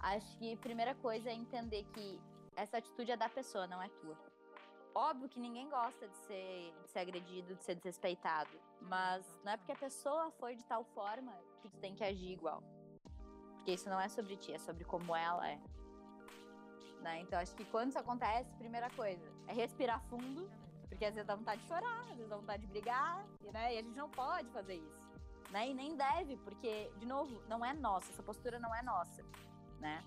Acho 0.00 0.36
que 0.38 0.52
a 0.52 0.56
primeira 0.56 0.94
coisa 0.96 1.30
é 1.30 1.32
entender 1.32 1.84
que 1.94 2.20
essa 2.56 2.78
atitude 2.78 3.12
é 3.12 3.16
da 3.16 3.28
pessoa, 3.28 3.68
não 3.68 3.80
é 3.80 3.88
tua. 3.88 4.18
Óbvio 4.92 5.28
que 5.28 5.38
ninguém 5.38 5.68
gosta 5.68 6.08
de 6.08 6.16
ser, 6.16 6.74
de 6.82 6.90
ser 6.90 6.98
agredido, 6.98 7.54
de 7.54 7.62
ser 7.62 7.76
desrespeitado. 7.76 8.50
Mas 8.80 9.24
não 9.44 9.52
é 9.52 9.56
porque 9.56 9.72
a 9.72 9.76
pessoa 9.76 10.32
foi 10.32 10.56
de 10.56 10.64
tal 10.64 10.84
forma 10.84 11.32
que 11.62 11.68
tu 11.68 11.78
tem 11.78 11.94
que 11.94 12.02
agir 12.02 12.32
igual. 12.32 12.60
Porque 13.54 13.72
isso 13.72 13.88
não 13.88 14.00
é 14.00 14.08
sobre 14.08 14.36
ti, 14.36 14.52
é 14.52 14.58
sobre 14.58 14.84
como 14.84 15.14
ela 15.14 15.48
é. 15.48 15.60
Né? 17.04 17.20
Então 17.20 17.38
acho 17.38 17.54
que 17.54 17.66
quando 17.66 17.90
isso 17.90 17.98
acontece, 17.98 18.50
primeira 18.54 18.88
coisa 18.88 19.22
é 19.46 19.52
respirar 19.52 20.00
fundo, 20.08 20.50
porque 20.88 21.04
às 21.04 21.14
vezes 21.14 21.26
dá 21.26 21.36
vontade 21.36 21.60
de 21.60 21.68
chorar, 21.68 22.00
às 22.00 22.16
vezes 22.16 22.30
dá 22.30 22.36
vontade 22.36 22.62
de 22.62 22.66
brigar, 22.66 23.22
e, 23.42 23.52
né? 23.52 23.74
e 23.74 23.78
a 23.78 23.82
gente 23.82 23.94
não 23.94 24.08
pode 24.08 24.48
fazer 24.48 24.76
isso. 24.76 25.12
Né? 25.50 25.68
E 25.68 25.74
nem 25.74 25.94
deve, 25.94 26.38
porque, 26.38 26.90
de 26.96 27.04
novo, 27.04 27.42
não 27.46 27.62
é 27.62 27.74
nossa, 27.74 28.10
essa 28.10 28.22
postura 28.22 28.58
não 28.58 28.74
é 28.74 28.82
nossa, 28.82 29.22
né? 29.78 30.02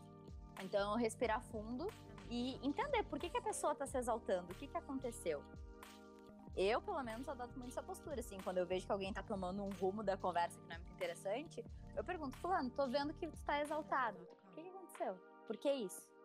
Então, 0.64 0.96
respirar 0.96 1.40
fundo 1.40 1.88
e 2.32 2.56
entender 2.68 3.04
por 3.04 3.20
que, 3.20 3.30
que 3.30 3.38
a 3.38 3.42
pessoa 3.44 3.74
está 3.74 3.86
se 3.86 3.96
exaltando, 3.96 4.52
o 4.52 4.56
que, 4.56 4.68
que 4.68 4.76
aconteceu. 4.76 5.44
Eu, 6.56 6.82
pelo 6.82 7.02
menos, 7.04 7.30
adoto 7.30 7.58
muito 7.60 7.74
essa 7.74 7.84
postura, 7.84 8.20
assim, 8.20 8.40
quando 8.44 8.58
eu 8.58 8.66
vejo 8.66 8.88
que 8.88 8.92
alguém 8.92 9.10
está 9.10 9.22
tomando 9.22 9.64
um 9.64 9.70
rumo 9.70 10.02
da 10.02 10.18
conversa 10.18 10.60
que 10.60 10.66
não 10.68 10.76
é 10.76 10.80
muito 10.80 10.94
interessante, 10.94 11.64
eu 11.96 12.04
pergunto, 12.04 12.36
fulano, 12.38 12.72
tô 12.72 12.88
vendo 12.88 13.14
que 13.14 13.28
tu 13.28 13.38
tá 13.46 13.62
exaltado. 13.62 14.18
O 14.50 14.56
que, 14.56 14.64
que 14.64 14.70
aconteceu? 14.70 15.16
Por 15.46 15.56
que 15.56 15.72
isso? 15.72 16.17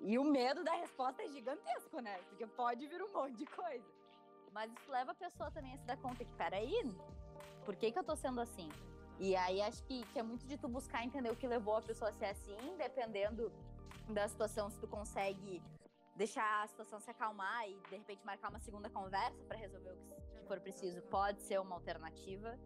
E 0.00 0.18
o 0.18 0.24
medo 0.24 0.62
da 0.62 0.72
resposta 0.72 1.22
é 1.22 1.28
gigantesco, 1.28 2.00
né? 2.00 2.18
Porque 2.28 2.46
pode 2.46 2.86
vir 2.86 3.02
um 3.02 3.12
monte 3.12 3.36
de 3.36 3.46
coisa. 3.46 3.86
Mas 4.52 4.72
isso 4.72 4.90
leva 4.90 5.12
a 5.12 5.14
pessoa 5.14 5.50
também 5.50 5.74
a 5.74 5.78
se 5.78 5.84
dar 5.84 5.96
conta 5.96 6.24
que, 6.24 6.32
peraí, 6.34 6.96
por 7.64 7.76
que, 7.76 7.90
que 7.90 7.98
eu 7.98 8.04
tô 8.04 8.16
sendo 8.16 8.40
assim? 8.40 8.70
E 9.18 9.34
aí 9.34 9.60
acho 9.60 9.82
que, 9.84 10.04
que 10.06 10.18
é 10.18 10.22
muito 10.22 10.46
de 10.46 10.56
tu 10.56 10.68
buscar 10.68 11.04
entender 11.04 11.30
o 11.30 11.36
que 11.36 11.46
levou 11.46 11.76
a 11.76 11.82
pessoa 11.82 12.10
a 12.10 12.12
ser 12.12 12.26
assim, 12.26 12.76
dependendo 12.76 13.52
da 14.08 14.26
situação, 14.28 14.70
se 14.70 14.78
tu 14.78 14.86
consegue 14.86 15.60
deixar 16.14 16.64
a 16.64 16.66
situação 16.66 17.00
se 17.00 17.10
acalmar 17.10 17.68
e 17.68 17.74
de 17.90 17.96
repente 17.96 18.24
marcar 18.24 18.48
uma 18.48 18.58
segunda 18.58 18.88
conversa 18.88 19.42
para 19.44 19.58
resolver 19.58 19.90
o 19.90 19.96
que 19.96 20.46
for 20.46 20.60
preciso, 20.60 21.02
pode 21.02 21.42
ser 21.42 21.60
uma 21.60 21.74
alternativa. 21.74 22.58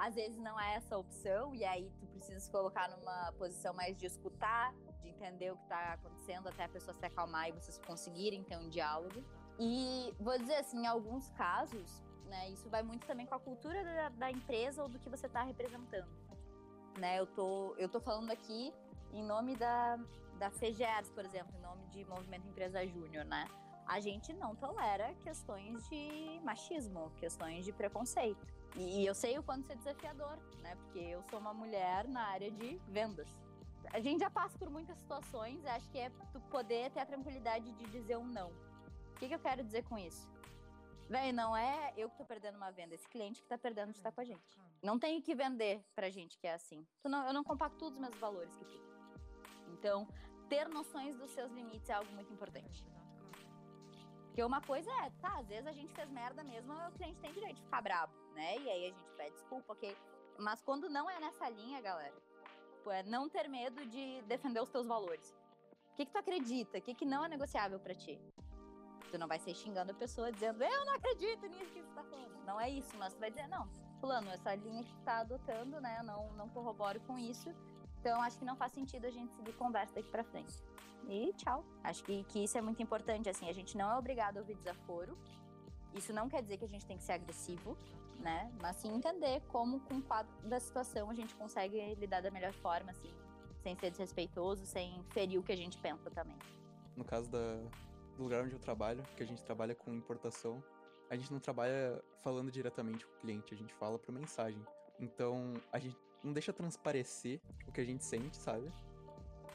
Às 0.00 0.14
vezes 0.14 0.38
não 0.38 0.58
é 0.58 0.76
essa 0.76 0.96
opção 0.96 1.54
e 1.54 1.62
aí 1.62 1.92
tu 2.00 2.06
precisa 2.06 2.40
se 2.40 2.50
colocar 2.50 2.88
numa 2.88 3.32
posição 3.32 3.74
mais 3.74 3.94
de 3.98 4.06
escutar, 4.06 4.72
de 5.02 5.10
entender 5.10 5.50
o 5.50 5.56
que 5.56 5.62
está 5.64 5.92
acontecendo 5.92 6.48
até 6.48 6.64
a 6.64 6.68
pessoa 6.70 6.94
se 6.94 7.04
acalmar 7.04 7.50
e 7.50 7.52
vocês 7.52 7.76
conseguirem 7.86 8.42
ter 8.42 8.56
um 8.56 8.70
diálogo. 8.70 9.22
E 9.58 10.14
vou 10.18 10.38
dizer 10.38 10.54
assim, 10.54 10.84
em 10.84 10.86
alguns 10.86 11.28
casos, 11.32 12.02
né, 12.24 12.48
isso 12.48 12.66
vai 12.70 12.82
muito 12.82 13.06
também 13.06 13.26
com 13.26 13.34
a 13.34 13.38
cultura 13.38 13.84
da, 13.84 14.08
da 14.08 14.30
empresa 14.30 14.82
ou 14.82 14.88
do 14.88 14.98
que 14.98 15.10
você 15.10 15.26
está 15.26 15.42
representando. 15.42 16.08
né? 16.98 17.18
Eu 17.20 17.26
tô, 17.26 17.74
eu 17.76 17.86
tô 17.86 18.00
falando 18.00 18.30
aqui 18.30 18.72
em 19.12 19.22
nome 19.22 19.54
da, 19.54 19.98
da 20.38 20.50
FEGERS, 20.50 21.10
por 21.10 21.26
exemplo, 21.26 21.54
em 21.58 21.60
nome 21.60 21.84
de 21.88 22.06
Movimento 22.06 22.48
Empresa 22.48 22.86
Júnior, 22.86 23.26
né? 23.26 23.46
A 23.86 24.00
gente 24.00 24.32
não 24.32 24.54
tolera 24.54 25.12
questões 25.16 25.86
de 25.90 26.40
machismo, 26.42 27.10
questões 27.18 27.66
de 27.66 27.72
preconceito. 27.72 28.46
E, 28.76 29.04
eu 29.04 29.14
sei 29.14 29.38
o 29.38 29.42
quanto 29.42 29.62
isso 29.62 29.72
é 29.72 29.76
desafiador, 29.76 30.38
né? 30.62 30.74
Porque 30.76 30.98
eu 30.98 31.22
sou 31.24 31.38
uma 31.38 31.52
mulher 31.52 32.06
na 32.08 32.22
área 32.28 32.50
de 32.50 32.78
vendas. 32.88 33.28
A 33.92 34.00
gente 34.00 34.20
já 34.20 34.30
passa 34.30 34.56
por 34.58 34.70
muitas 34.70 34.96
situações, 34.98 35.64
acho 35.66 35.88
que 35.90 35.98
é 35.98 36.10
tu 36.32 36.40
poder 36.42 36.90
ter 36.90 37.00
a 37.00 37.06
tranquilidade 37.06 37.72
de 37.72 37.84
dizer 37.86 38.16
um 38.16 38.24
não. 38.24 38.48
O 38.48 39.18
que, 39.18 39.28
que 39.28 39.34
eu 39.34 39.38
quero 39.38 39.64
dizer 39.64 39.84
com 39.84 39.98
isso? 39.98 40.28
Véi, 41.08 41.32
não 41.32 41.56
é 41.56 41.92
eu 41.96 42.08
que 42.08 42.16
tô 42.16 42.24
perdendo 42.24 42.56
uma 42.56 42.70
venda, 42.70 42.94
esse 42.94 43.08
cliente 43.08 43.42
que 43.42 43.48
tá 43.48 43.58
perdendo 43.58 43.90
de 43.90 43.98
estar 43.98 44.12
com 44.12 44.20
a 44.20 44.24
gente. 44.24 44.60
Não 44.80 44.98
tenho 44.98 45.20
que 45.20 45.34
vender 45.34 45.84
pra 45.94 46.08
gente 46.08 46.38
que 46.38 46.46
é 46.46 46.54
assim. 46.54 46.86
Não, 47.04 47.26
eu 47.26 47.32
não 47.32 47.42
compacto 47.42 47.84
os 47.84 47.98
meus 47.98 48.14
valores 48.16 48.56
que 48.56 48.64
tu. 48.64 48.80
Então, 49.72 50.06
ter 50.48 50.68
noções 50.68 51.16
dos 51.16 51.30
seus 51.32 51.50
limites 51.50 51.90
é 51.90 51.94
algo 51.94 52.10
muito 52.12 52.32
importante. 52.32 52.84
Porque 54.40 54.48
uma 54.48 54.62
coisa 54.62 54.90
é, 55.04 55.10
tá, 55.20 55.38
às 55.38 55.46
vezes 55.46 55.66
a 55.66 55.72
gente 55.72 55.92
fez 55.92 56.08
merda 56.08 56.42
mesmo, 56.42 56.72
o 56.72 56.92
cliente 56.92 57.20
tem 57.20 57.30
direito 57.30 57.56
de 57.56 57.62
ficar 57.62 57.82
bravo, 57.82 58.10
né? 58.32 58.56
E 58.56 58.70
aí 58.70 58.86
a 58.86 58.88
gente 58.88 59.12
pede 59.14 59.34
desculpa, 59.34 59.74
ok? 59.74 59.94
Mas 60.38 60.62
quando 60.62 60.88
não 60.88 61.10
é 61.10 61.20
nessa 61.20 61.46
linha, 61.50 61.78
galera, 61.82 62.14
tipo, 62.72 62.90
é 62.90 63.02
não 63.02 63.28
ter 63.28 63.46
medo 63.48 63.84
de 63.84 64.22
defender 64.22 64.62
os 64.62 64.70
teus 64.70 64.86
valores. 64.86 65.36
O 65.92 65.96
que, 65.96 66.06
que 66.06 66.10
tu 66.10 66.16
acredita? 66.16 66.78
O 66.78 66.80
que, 66.80 66.94
que 66.94 67.04
não 67.04 67.22
é 67.22 67.28
negociável 67.28 67.78
para 67.78 67.94
ti? 67.94 68.18
Tu 69.10 69.18
não 69.18 69.28
vai 69.28 69.38
ser 69.38 69.54
xingando 69.54 69.92
a 69.92 69.94
pessoa 69.94 70.32
dizendo, 70.32 70.64
eu 70.64 70.86
não 70.86 70.94
acredito 70.94 71.46
nisso 71.46 71.70
que 71.74 71.82
você 71.82 71.94
tá 71.94 72.04
falando. 72.04 72.42
Não 72.46 72.58
é 72.58 72.70
isso, 72.70 72.96
mas 72.96 73.12
tu 73.12 73.20
vai 73.20 73.30
dizer, 73.30 73.46
não, 73.46 73.68
fulano, 74.00 74.30
essa 74.30 74.54
linha 74.54 74.82
que 74.82 74.94
tu 74.94 75.02
tá 75.02 75.18
adotando, 75.18 75.82
né? 75.82 75.98
Eu 75.98 76.04
não, 76.04 76.32
não 76.32 76.48
corroboro 76.48 76.98
com 77.00 77.18
isso. 77.18 77.54
Então, 78.00 78.20
acho 78.22 78.38
que 78.38 78.44
não 78.44 78.56
faz 78.56 78.72
sentido 78.72 79.06
a 79.06 79.10
gente 79.10 79.30
seguir 79.34 79.52
conversa 79.52 79.94
daqui 79.94 80.08
para 80.08 80.24
frente. 80.24 80.54
E 81.06 81.32
tchau. 81.34 81.64
Acho 81.84 82.02
que, 82.02 82.24
que 82.24 82.44
isso 82.44 82.56
é 82.56 82.62
muito 82.62 82.82
importante, 82.82 83.28
assim, 83.28 83.48
a 83.48 83.52
gente 83.52 83.76
não 83.76 83.90
é 83.92 83.98
obrigado 83.98 84.38
a 84.38 84.40
ouvir 84.40 84.54
desaforo. 84.56 85.18
Isso 85.94 86.12
não 86.12 86.28
quer 86.28 86.42
dizer 86.42 86.56
que 86.56 86.64
a 86.64 86.68
gente 86.68 86.86
tem 86.86 86.96
que 86.96 87.04
ser 87.04 87.12
agressivo, 87.12 87.76
né? 88.18 88.50
Mas 88.62 88.76
sim 88.76 88.94
entender 88.94 89.42
como, 89.48 89.80
com 89.80 89.98
o 89.98 90.02
quadro 90.02 90.32
da 90.48 90.58
situação, 90.58 91.10
a 91.10 91.14
gente 91.14 91.34
consegue 91.34 91.94
lidar 91.96 92.22
da 92.22 92.30
melhor 92.30 92.52
forma, 92.54 92.90
assim, 92.90 93.10
sem 93.62 93.76
ser 93.76 93.90
desrespeitoso, 93.90 94.64
sem 94.64 95.02
ferir 95.10 95.38
o 95.38 95.42
que 95.42 95.52
a 95.52 95.56
gente 95.56 95.76
pensa 95.78 96.10
também. 96.10 96.38
No 96.96 97.04
caso 97.04 97.30
da, 97.30 97.56
do 98.16 98.22
lugar 98.22 98.44
onde 98.44 98.54
eu 98.54 98.60
trabalho, 98.60 99.02
que 99.14 99.22
a 99.22 99.26
gente 99.26 99.42
trabalha 99.44 99.74
com 99.74 99.92
importação, 99.92 100.62
a 101.10 101.16
gente 101.16 101.30
não 101.32 101.40
trabalha 101.40 102.02
falando 102.22 102.50
diretamente 102.50 103.04
com 103.04 103.12
o 103.12 103.16
cliente, 103.16 103.52
a 103.52 103.56
gente 103.56 103.74
fala 103.74 103.98
por 103.98 104.12
mensagem. 104.12 104.64
Então, 104.98 105.54
a 105.72 105.78
gente 105.78 105.96
não 106.22 106.32
deixa 106.32 106.52
transparecer 106.52 107.40
o 107.66 107.72
que 107.72 107.80
a 107.80 107.84
gente 107.84 108.04
sente, 108.04 108.36
sabe? 108.36 108.70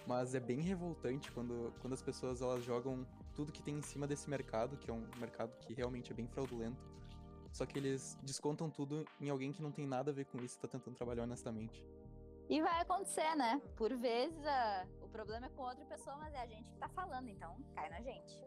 Mas 0.08 0.36
é 0.36 0.40
bem 0.40 0.60
revoltante 0.60 1.32
quando, 1.32 1.74
quando 1.80 1.94
as 1.94 2.02
pessoas 2.02 2.42
elas 2.42 2.64
jogam 2.64 3.06
tudo 3.34 3.52
que 3.52 3.62
tem 3.62 3.76
em 3.76 3.82
cima 3.82 4.08
desse 4.08 4.30
mercado, 4.30 4.78
que 4.78 4.90
é 4.90 4.94
um 4.94 5.08
mercado 5.18 5.56
que 5.60 5.74
realmente 5.74 6.12
é 6.12 6.16
bem 6.16 6.28
fraudulento. 6.28 6.84
Só 7.52 7.66
que 7.66 7.80
eles 7.80 8.18
descontam 8.22 8.70
tudo 8.70 9.06
em 9.20 9.30
alguém 9.30 9.52
que 9.52 9.62
não 9.62 9.72
tem 9.72 9.88
nada 9.88 10.12
a 10.12 10.14
ver 10.14 10.26
com 10.26 10.38
isso 10.44 10.58
e 10.58 10.62
tá 10.62 10.68
tentando 10.68 10.96
trabalhar 10.96 11.24
honestamente. 11.24 11.84
E 12.48 12.62
vai 12.62 12.82
acontecer, 12.82 13.36
né? 13.36 13.60
Por 13.76 13.96
vezes 13.96 14.46
a... 14.46 14.86
o 15.02 15.08
problema 15.08 15.48
é 15.48 15.50
com 15.50 15.64
outra 15.64 15.84
pessoa, 15.86 16.16
mas 16.18 16.34
é 16.34 16.42
a 16.42 16.46
gente 16.46 16.70
que 16.70 16.78
tá 16.78 16.90
falando, 16.90 17.30
então 17.30 17.58
cai 17.74 17.90
na 17.90 18.02
gente. 18.02 18.40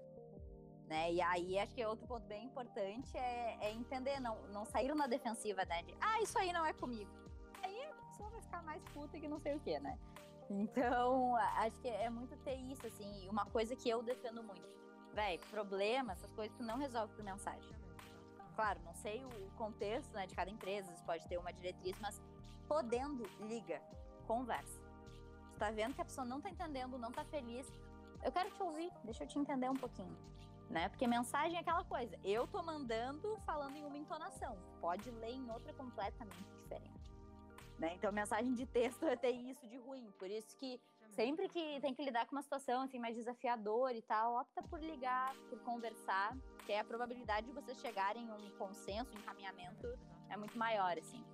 Né? 0.87 1.13
E 1.15 1.21
aí 1.21 1.59
acho 1.59 1.75
que 1.75 1.85
outro 1.85 2.07
ponto 2.07 2.27
bem 2.27 2.47
importante 2.47 3.17
é, 3.17 3.59
é 3.61 3.73
entender, 3.73 4.21
não, 4.21 4.41
não 4.49 4.65
sair 4.65 4.95
na 4.95 5.07
defensiva, 5.07 5.65
né? 5.65 5.83
De, 5.83 5.95
ah, 6.01 6.23
isso 6.23 6.39
aí 6.39 6.53
não 6.53 6.65
é 6.65 6.73
comigo 6.73 7.28
pessoa 8.19 8.31
vai 8.31 8.41
ficar 8.41 8.63
mais 8.63 8.83
puta 8.93 9.19
que 9.19 9.29
não 9.29 9.39
sei 9.39 9.55
o 9.55 9.61
que, 9.61 9.79
né? 9.79 9.97
Então, 10.51 11.37
acho 11.37 11.79
que 11.81 11.89
é 11.89 12.11
muito 12.11 12.37
ter 12.39 12.57
isso, 12.57 12.87
assim, 12.87 13.29
uma 13.29 13.45
coisa 13.47 13.77
que 13.77 13.89
eu 13.89 14.03
defendo 14.03 14.43
muito. 14.43 14.67
Véi, 15.13 15.39
problema, 15.51 16.13
essas 16.13 16.33
coisas 16.33 16.57
tu 16.57 16.65
não 16.65 16.79
resolve 16.79 17.15
por 17.15 17.25
mensagem. 17.25 17.71
Claro, 18.57 18.81
não 18.85 18.95
sei 18.95 19.25
o 19.25 19.51
contexto 19.57 20.13
né, 20.15 20.27
de 20.27 20.35
cada 20.35 20.51
empresa, 20.51 20.93
você 20.93 21.05
pode 21.05 21.29
ter 21.29 21.39
uma 21.39 21.53
diretriz, 21.53 21.97
mas 22.01 22.21
podendo, 22.67 23.25
liga, 23.41 23.81
conversa. 24.27 24.81
Tu 25.53 25.59
tá 25.59 25.71
vendo 25.71 25.95
que 25.95 26.01
a 26.01 26.05
pessoa 26.05 26.27
não 26.27 26.41
tá 26.41 26.51
entendendo, 26.51 26.99
não 26.99 27.13
tá 27.13 27.25
feliz. 27.25 27.71
Eu 28.25 28.33
quero 28.33 28.51
te 28.51 28.63
ouvir, 28.63 28.91
deixa 29.05 29.25
eu 29.25 29.29
te 29.29 29.39
entender 29.39 29.69
um 29.71 29.77
pouquinho. 29.77 30.17
Né? 30.69 30.89
Porque 30.89 31.07
mensagem 31.07 31.57
é 31.57 31.61
aquela 31.61 31.85
coisa. 31.85 32.19
Eu 32.25 32.47
tô 32.47 32.63
mandando 32.63 33.39
falando 33.47 33.77
em 33.77 33.85
uma 33.85 33.97
entonação. 33.97 34.57
Pode 34.81 35.11
ler 35.11 35.35
em 35.35 35.51
outra 35.51 35.73
completamente 35.73 36.45
diferente. 36.63 36.98
Né? 37.79 37.95
Então, 37.95 38.11
mensagem 38.11 38.55
de 38.55 38.67
texto 38.67 39.07
tem 39.21 39.51
isso 39.51 39.67
de 39.69 39.79
ruim. 39.79 40.11
Por 40.19 40.29
isso 40.29 40.57
que 40.57 40.81
sempre 41.11 41.49
que 41.49 41.81
tem 41.81 41.95
que 41.95 42.05
lidar 42.05 42.27
com 42.27 42.35
uma 42.35 42.43
situação 42.43 42.83
assim, 42.83 42.99
mais 42.99 43.15
desafiadora 43.15 43.97
e 43.97 44.03
tal, 44.03 44.35
opta 44.41 44.63
por 44.65 44.81
ligar, 44.81 45.35
por 45.49 45.59
conversar, 45.61 46.37
que 46.67 46.73
a 46.73 46.85
probabilidade 46.85 47.47
de 47.47 47.53
vocês 47.53 47.79
chegarem 47.79 48.25
em 48.25 48.31
um 48.31 48.51
consenso, 48.59 49.15
um 49.15 49.19
encaminhamento 49.19 49.87
é 50.29 50.37
muito 50.37 50.59
maior, 50.59 50.99
assim. 50.99 51.25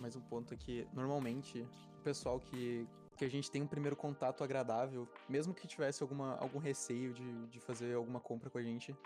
Mais 0.00 0.16
um 0.16 0.20
ponto 0.20 0.54
é 0.54 0.56
que, 0.56 0.88
normalmente, 0.92 1.66
o 1.98 2.02
pessoal 2.02 2.40
que, 2.40 2.88
que 3.16 3.24
a 3.24 3.28
gente 3.28 3.50
tem 3.50 3.60
um 3.60 3.66
primeiro 3.66 3.96
contato 3.96 4.42
agradável, 4.42 5.08
mesmo 5.28 5.52
que 5.52 5.66
tivesse 5.66 6.02
alguma, 6.02 6.36
algum 6.36 6.58
receio 6.58 7.12
de, 7.12 7.46
de 7.48 7.60
fazer 7.60 7.94
alguma 7.94 8.20
compra 8.20 8.48
com 8.48 8.58
a 8.58 8.62
gente, 8.62 8.96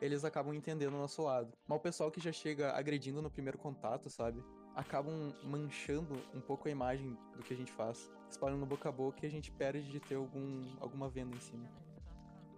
eles 0.00 0.24
acabam 0.24 0.54
entendendo 0.54 0.94
o 0.94 0.98
nosso 0.98 1.22
lado. 1.22 1.52
Mas 1.66 1.78
o 1.78 1.80
pessoal 1.80 2.10
que 2.10 2.20
já 2.20 2.30
chega 2.30 2.72
agredindo 2.72 3.22
no 3.22 3.30
primeiro 3.30 3.58
contato, 3.58 4.10
sabe? 4.10 4.44
Acabam 4.74 5.32
manchando 5.44 6.14
um 6.34 6.40
pouco 6.40 6.68
a 6.68 6.70
imagem 6.70 7.16
do 7.36 7.42
que 7.42 7.54
a 7.54 7.56
gente 7.56 7.72
faz, 7.72 8.10
espalhando 8.28 8.66
boca 8.66 8.88
a 8.88 8.92
boca 8.92 9.18
e 9.22 9.26
a 9.26 9.30
gente 9.30 9.50
perde 9.50 9.88
de 9.90 10.00
ter 10.00 10.16
algum, 10.16 10.64
alguma 10.80 11.08
venda 11.08 11.36
em 11.36 11.40
cima. 11.40 11.68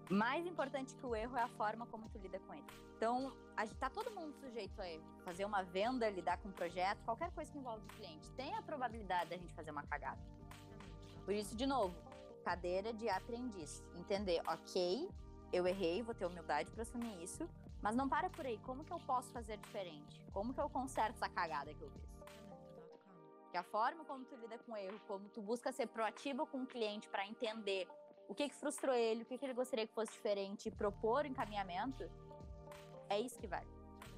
Mais 0.09 0.47
importante 0.47 0.95
que 0.95 1.05
o 1.05 1.17
erro 1.17 1.37
é 1.37 1.43
a 1.43 1.49
forma 1.49 1.85
como 1.87 2.09
tu 2.09 2.19
lida 2.19 2.39
com 2.41 2.55
ele. 2.55 2.65
Então, 2.97 3.33
a 3.57 3.67
gente 3.67 3.77
tá 3.77 3.91
todo 3.91 4.11
mundo 4.13 4.33
sujeito 4.35 4.81
a 4.81 4.89
erro. 4.89 5.03
Fazer 5.25 5.45
uma 5.45 5.63
venda, 5.63 6.09
lidar 6.09 6.39
com 6.39 6.49
um 6.49 6.53
projeto, 6.53 6.99
qualquer 7.05 7.31
coisa 7.33 7.51
que 7.51 7.59
envolve 7.59 7.85
o 7.85 7.89
cliente, 7.95 8.31
tem 8.33 8.55
a 8.55 8.63
probabilidade 8.63 9.31
da 9.31 9.37
gente 9.37 9.53
fazer 9.53 9.73
uma 9.73 9.83
cagada. 9.83 10.21
Por 11.25 11.35
isso, 11.35 11.57
de 11.57 11.67
novo, 11.67 11.95
cadeira 12.45 12.93
de 12.93 13.09
aprendiz. 13.09 13.83
Entender, 13.97 14.41
ok, 14.47 15.11
eu 15.53 15.67
errei, 15.67 16.03
vou 16.03 16.15
ter 16.15 16.25
humildade 16.25 16.71
para 16.71 16.83
assumir 16.83 17.21
isso, 17.21 17.49
mas 17.87 17.95
não 17.95 18.09
para 18.09 18.29
por 18.29 18.45
aí. 18.45 18.59
Como 18.65 18.85
que 18.85 18.93
eu 18.93 18.99
posso 18.99 19.31
fazer 19.31 19.59
diferente? 19.59 20.21
Como 20.33 20.53
que 20.53 20.61
eu 20.61 20.69
conserto 20.69 21.15
essa 21.15 21.29
cagada 21.29 21.73
que 21.73 21.81
eu 21.81 21.89
fiz? 21.89 22.03
Que 23.53 23.57
a 23.57 23.63
forma 23.63 24.05
como 24.05 24.25
tu 24.25 24.35
lida 24.35 24.59
com 24.59 24.73
o 24.73 24.77
erro, 24.77 25.01
como 25.07 25.29
tu 25.29 25.41
busca 25.41 25.71
ser 25.71 25.87
proativo 25.87 26.49
com 26.49 26.65
o 26.65 26.67
cliente 26.67 27.09
para 27.09 27.25
entender 27.25 27.89
o 28.29 28.35
que, 28.35 28.49
que 28.49 28.57
frustrou 28.57 28.93
ele, 28.93 29.23
o 29.23 29.25
que, 29.25 29.39
que 29.39 29.45
ele 29.45 29.55
gostaria 29.55 29.87
que 29.87 29.95
fosse 29.95 30.11
diferente 30.11 30.67
e 30.67 30.73
propor 30.73 31.23
o 31.23 31.29
encaminhamento, 31.29 32.11
é 33.09 33.21
isso 33.21 33.39
que 33.39 33.47
vale. 33.47 33.69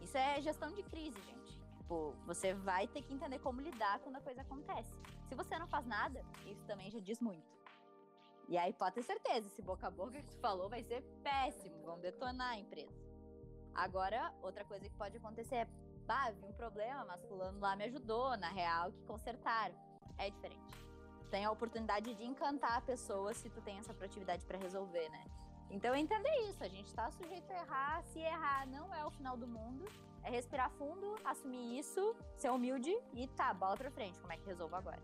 Isso 0.00 0.16
é 0.16 0.40
gestão 0.40 0.72
de 0.72 0.82
crise, 0.82 1.20
gente. 1.20 1.58
Tipo, 1.76 2.14
você 2.24 2.54
vai 2.54 2.88
ter 2.88 3.02
que 3.02 3.12
entender 3.12 3.38
como 3.38 3.60
lidar 3.60 3.98
quando 3.98 4.16
a 4.16 4.22
coisa 4.22 4.40
acontece. 4.40 4.98
Se 5.28 5.34
você 5.34 5.58
não 5.58 5.66
faz 5.66 5.84
nada, 5.84 6.24
isso 6.46 6.64
também 6.64 6.90
já 6.90 7.00
diz 7.00 7.20
muito. 7.20 7.46
E 8.48 8.56
aí 8.56 8.72
pode 8.72 8.94
ter 8.94 9.02
certeza, 9.02 9.46
esse 9.46 9.60
boca 9.60 9.88
a 9.88 9.90
boca 9.90 10.12
que 10.22 10.30
tu 10.30 10.38
falou 10.38 10.70
vai 10.70 10.82
ser 10.82 11.02
péssimo, 11.22 11.82
vão 11.82 12.00
detonar 12.00 12.52
a 12.52 12.58
empresa. 12.58 13.07
Agora, 13.74 14.32
outra 14.42 14.64
coisa 14.64 14.88
que 14.88 14.94
pode 14.96 15.16
acontecer 15.16 15.54
é, 15.56 15.68
bah, 16.06 16.30
vi 16.30 16.44
um 16.44 16.52
problema, 16.52 17.04
mas 17.04 17.24
fulano 17.26 17.60
lá 17.60 17.76
me 17.76 17.84
ajudou, 17.84 18.36
na 18.36 18.48
real, 18.48 18.92
que 18.92 19.02
consertaram. 19.02 19.74
É 20.16 20.30
diferente. 20.30 20.74
Tem 21.30 21.44
a 21.44 21.50
oportunidade 21.50 22.14
de 22.14 22.24
encantar 22.24 22.78
a 22.78 22.80
pessoa 22.80 23.32
se 23.34 23.50
tu 23.50 23.60
tem 23.60 23.78
essa 23.78 23.92
proatividade 23.92 24.44
para 24.46 24.58
resolver, 24.58 25.08
né? 25.10 25.24
Então, 25.70 25.94
entender 25.94 26.34
isso. 26.48 26.64
A 26.64 26.68
gente 26.68 26.92
tá 26.94 27.10
sujeito 27.10 27.50
a 27.50 27.54
errar. 27.54 28.02
Se 28.04 28.18
errar, 28.18 28.66
não 28.66 28.94
é 28.94 29.04
o 29.04 29.10
final 29.10 29.36
do 29.36 29.46
mundo. 29.46 29.84
É 30.22 30.30
respirar 30.30 30.70
fundo, 30.70 31.14
assumir 31.24 31.78
isso, 31.78 32.14
ser 32.36 32.50
humilde 32.50 32.94
e 33.12 33.26
tá, 33.28 33.54
bola 33.54 33.76
pra 33.76 33.90
frente. 33.90 34.18
Como 34.20 34.32
é 34.32 34.36
que 34.36 34.46
resolvo 34.46 34.74
agora? 34.74 34.98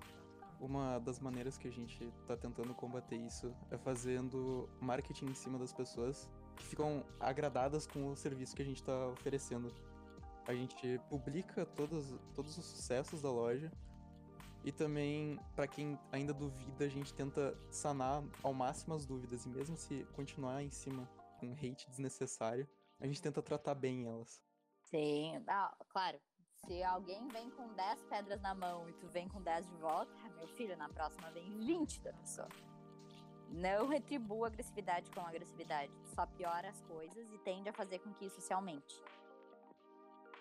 Uma 0.60 0.98
das 0.98 1.20
maneiras 1.20 1.58
que 1.58 1.68
a 1.68 1.70
gente 1.70 2.12
tá 2.26 2.36
tentando 2.36 2.74
combater 2.74 3.16
isso 3.16 3.54
é 3.70 3.76
fazendo 3.76 4.68
marketing 4.80 5.26
em 5.26 5.34
cima 5.34 5.58
das 5.58 5.72
pessoas 5.72 6.28
ficam 6.62 7.04
agradadas 7.18 7.86
com 7.86 8.10
o 8.10 8.16
serviço 8.16 8.54
que 8.54 8.62
a 8.62 8.64
gente 8.64 8.80
está 8.80 9.08
oferecendo. 9.08 9.72
A 10.46 10.54
gente 10.54 11.00
publica 11.08 11.64
todos, 11.64 12.14
todos 12.34 12.56
os 12.58 12.64
sucessos 12.64 13.22
da 13.22 13.30
loja 13.30 13.72
e 14.64 14.72
também, 14.72 15.38
para 15.54 15.66
quem 15.66 15.98
ainda 16.10 16.32
duvida, 16.32 16.84
a 16.84 16.88
gente 16.88 17.12
tenta 17.12 17.56
sanar 17.70 18.22
ao 18.42 18.54
máximo 18.54 18.94
as 18.94 19.04
dúvidas. 19.04 19.44
E 19.44 19.48
mesmo 19.48 19.76
se 19.76 20.04
continuar 20.14 20.62
em 20.62 20.70
cima 20.70 21.08
com 21.38 21.52
hate 21.52 21.88
desnecessário, 21.88 22.68
a 22.98 23.06
gente 23.06 23.20
tenta 23.20 23.42
tratar 23.42 23.74
bem 23.74 24.06
elas. 24.06 24.40
Sim, 24.90 25.42
ah, 25.48 25.76
claro. 25.88 26.18
Se 26.66 26.82
alguém 26.82 27.28
vem 27.28 27.50
com 27.50 27.74
10 27.74 28.04
pedras 28.04 28.40
na 28.40 28.54
mão 28.54 28.88
e 28.88 28.92
tu 28.94 29.06
vem 29.08 29.28
com 29.28 29.42
10 29.42 29.68
de 29.68 29.76
volta, 29.76 30.12
meu 30.38 30.48
filho, 30.48 30.76
na 30.78 30.88
próxima 30.88 31.30
vem 31.30 31.58
20 31.58 32.00
da 32.00 32.12
pessoa 32.14 32.48
não 33.54 33.86
retribua 33.86 34.48
agressividade 34.48 35.10
com 35.12 35.20
agressividade, 35.20 35.92
só 36.14 36.26
piora 36.26 36.68
as 36.68 36.80
coisas 36.82 37.32
e 37.32 37.38
tende 37.38 37.68
a 37.68 37.72
fazer 37.72 38.00
com 38.00 38.12
que 38.12 38.26
isso 38.26 38.40
se 38.40 38.52
aumente. 38.52 39.00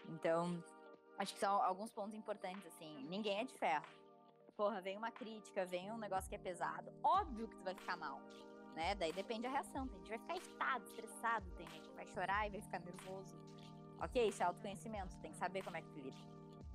Então, 0.09 0.61
acho 1.17 1.33
que 1.33 1.39
são 1.39 1.61
alguns 1.61 1.91
pontos 1.91 2.15
importantes, 2.15 2.65
assim, 2.65 3.05
ninguém 3.07 3.39
é 3.39 3.43
de 3.43 3.53
ferro. 3.53 3.85
porra, 4.57 4.81
vem 4.81 4.97
uma 4.97 5.11
crítica, 5.11 5.65
vem 5.65 5.91
um 5.91 5.97
negócio 5.97 6.29
que 6.29 6.35
é 6.35 6.39
pesado, 6.39 6.91
óbvio 7.03 7.47
que 7.47 7.55
tu 7.55 7.63
vai 7.63 7.73
ficar 7.73 7.97
mal, 7.97 8.19
né? 8.75 8.93
Daí 8.95 9.11
depende 9.11 9.43
da 9.43 9.49
reação. 9.49 9.87
Tem 9.87 9.97
gente 9.99 10.03
que 10.03 10.17
vai 10.17 10.19
ficar 10.19 10.37
excitado, 10.37 10.85
estressado, 10.85 11.51
tem 11.51 11.67
gente 11.69 11.89
que 11.89 11.95
vai 11.95 12.07
chorar 12.07 12.47
e 12.47 12.51
vai 12.51 12.61
ficar 12.61 12.79
nervoso. 12.79 13.35
Ok, 13.99 14.27
isso 14.27 14.43
é 14.43 14.45
autoconhecimento, 14.45 15.15
tem 15.17 15.31
que 15.31 15.37
saber 15.37 15.63
como 15.63 15.77
é 15.77 15.81
que 15.81 15.89
tu 15.89 15.99
lida. 15.99 16.17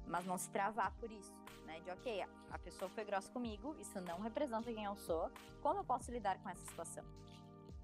Mas 0.09 0.25
não 0.25 0.39
se 0.39 0.51
travar 0.51 0.93
por 0.93 1.11
isso, 1.11 1.35
né? 1.65 1.81
De 1.81 1.91
ok, 1.91 2.25
a 2.51 2.59
pessoa 2.59 2.89
foi 2.89 3.05
grossa 3.05 3.31
comigo, 3.31 3.77
isso 3.79 4.01
não 4.01 4.21
representa 4.21 4.73
quem 4.73 4.85
eu 4.85 4.97
sou, 4.97 5.31
como 5.61 5.81
eu 5.81 5.85
posso 5.85 6.11
lidar 6.11 6.39
com 6.39 6.49
essa 6.49 6.65
situação? 6.67 7.05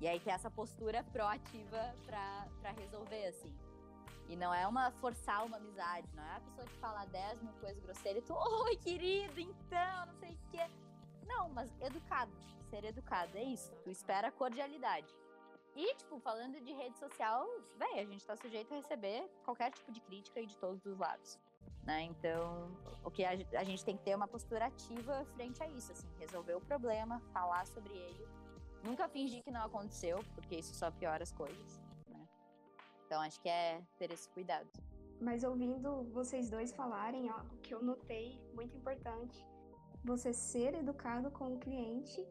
E 0.00 0.08
aí 0.08 0.18
ter 0.18 0.30
essa 0.30 0.50
postura 0.50 1.04
proativa 1.04 1.94
para 2.04 2.70
resolver, 2.72 3.26
assim. 3.26 3.54
E 4.28 4.36
não 4.36 4.52
é 4.52 4.66
uma 4.66 4.90
forçar 4.92 5.44
uma 5.44 5.58
amizade, 5.58 6.08
não 6.14 6.24
é 6.24 6.36
a 6.36 6.40
pessoa 6.40 6.66
te 6.66 6.78
falar 6.78 7.06
10 7.06 7.42
mil 7.42 7.52
coisas 7.54 7.82
grosseiras 7.82 8.22
e 8.22 8.26
tu, 8.26 8.34
oi, 8.64 8.76
querido, 8.76 9.38
então, 9.38 10.06
não 10.06 10.14
sei 10.14 10.30
o 10.30 10.38
quê. 10.50 10.70
Não, 11.26 11.48
mas 11.50 11.70
educado, 11.80 12.32
ser 12.70 12.84
educado, 12.84 13.36
é 13.36 13.42
isso. 13.42 13.74
Tu 13.82 13.90
espera 13.90 14.32
cordialidade. 14.32 15.14
E, 15.76 15.94
tipo, 15.96 16.18
falando 16.20 16.60
de 16.60 16.72
rede 16.72 16.96
social, 16.98 17.46
véi, 17.76 18.00
a 18.00 18.04
gente 18.04 18.24
tá 18.24 18.36
sujeito 18.36 18.72
a 18.72 18.76
receber 18.76 19.28
qualquer 19.44 19.72
tipo 19.72 19.90
de 19.90 20.00
crítica 20.00 20.40
e 20.40 20.46
de 20.46 20.56
todos 20.56 20.84
os 20.86 20.98
lados. 20.98 21.38
Né? 21.84 22.02
Então, 22.02 22.70
o 23.04 23.10
que 23.10 23.24
a, 23.24 23.30
a 23.30 23.64
gente 23.64 23.84
tem 23.84 23.96
que 23.96 24.02
ter 24.02 24.14
uma 24.14 24.26
postura 24.26 24.66
ativa 24.66 25.24
frente 25.34 25.62
a 25.62 25.68
isso, 25.68 25.92
assim, 25.92 26.08
resolver 26.18 26.54
o 26.54 26.60
problema, 26.60 27.20
falar 27.32 27.66
sobre 27.66 27.92
ele, 27.92 28.26
nunca 28.82 29.06
fingir 29.08 29.42
que 29.42 29.50
não 29.50 29.64
aconteceu, 29.64 30.18
porque 30.34 30.56
isso 30.56 30.74
só 30.74 30.90
piora 30.90 31.22
as 31.22 31.32
coisas. 31.32 31.84
Então 33.06 33.22
acho 33.22 33.40
que 33.40 33.48
é 33.48 33.80
ter 33.98 34.10
esse 34.10 34.28
cuidado. 34.30 34.68
Mas 35.20 35.44
ouvindo 35.44 36.02
vocês 36.12 36.50
dois 36.50 36.72
falarem, 36.72 37.30
o 37.30 37.56
que 37.62 37.72
eu 37.72 37.82
notei 37.82 38.40
muito 38.52 38.76
importante, 38.76 39.46
você 40.04 40.32
ser 40.32 40.74
educado 40.74 41.30
com 41.30 41.54
o 41.54 41.58
cliente 41.58 42.26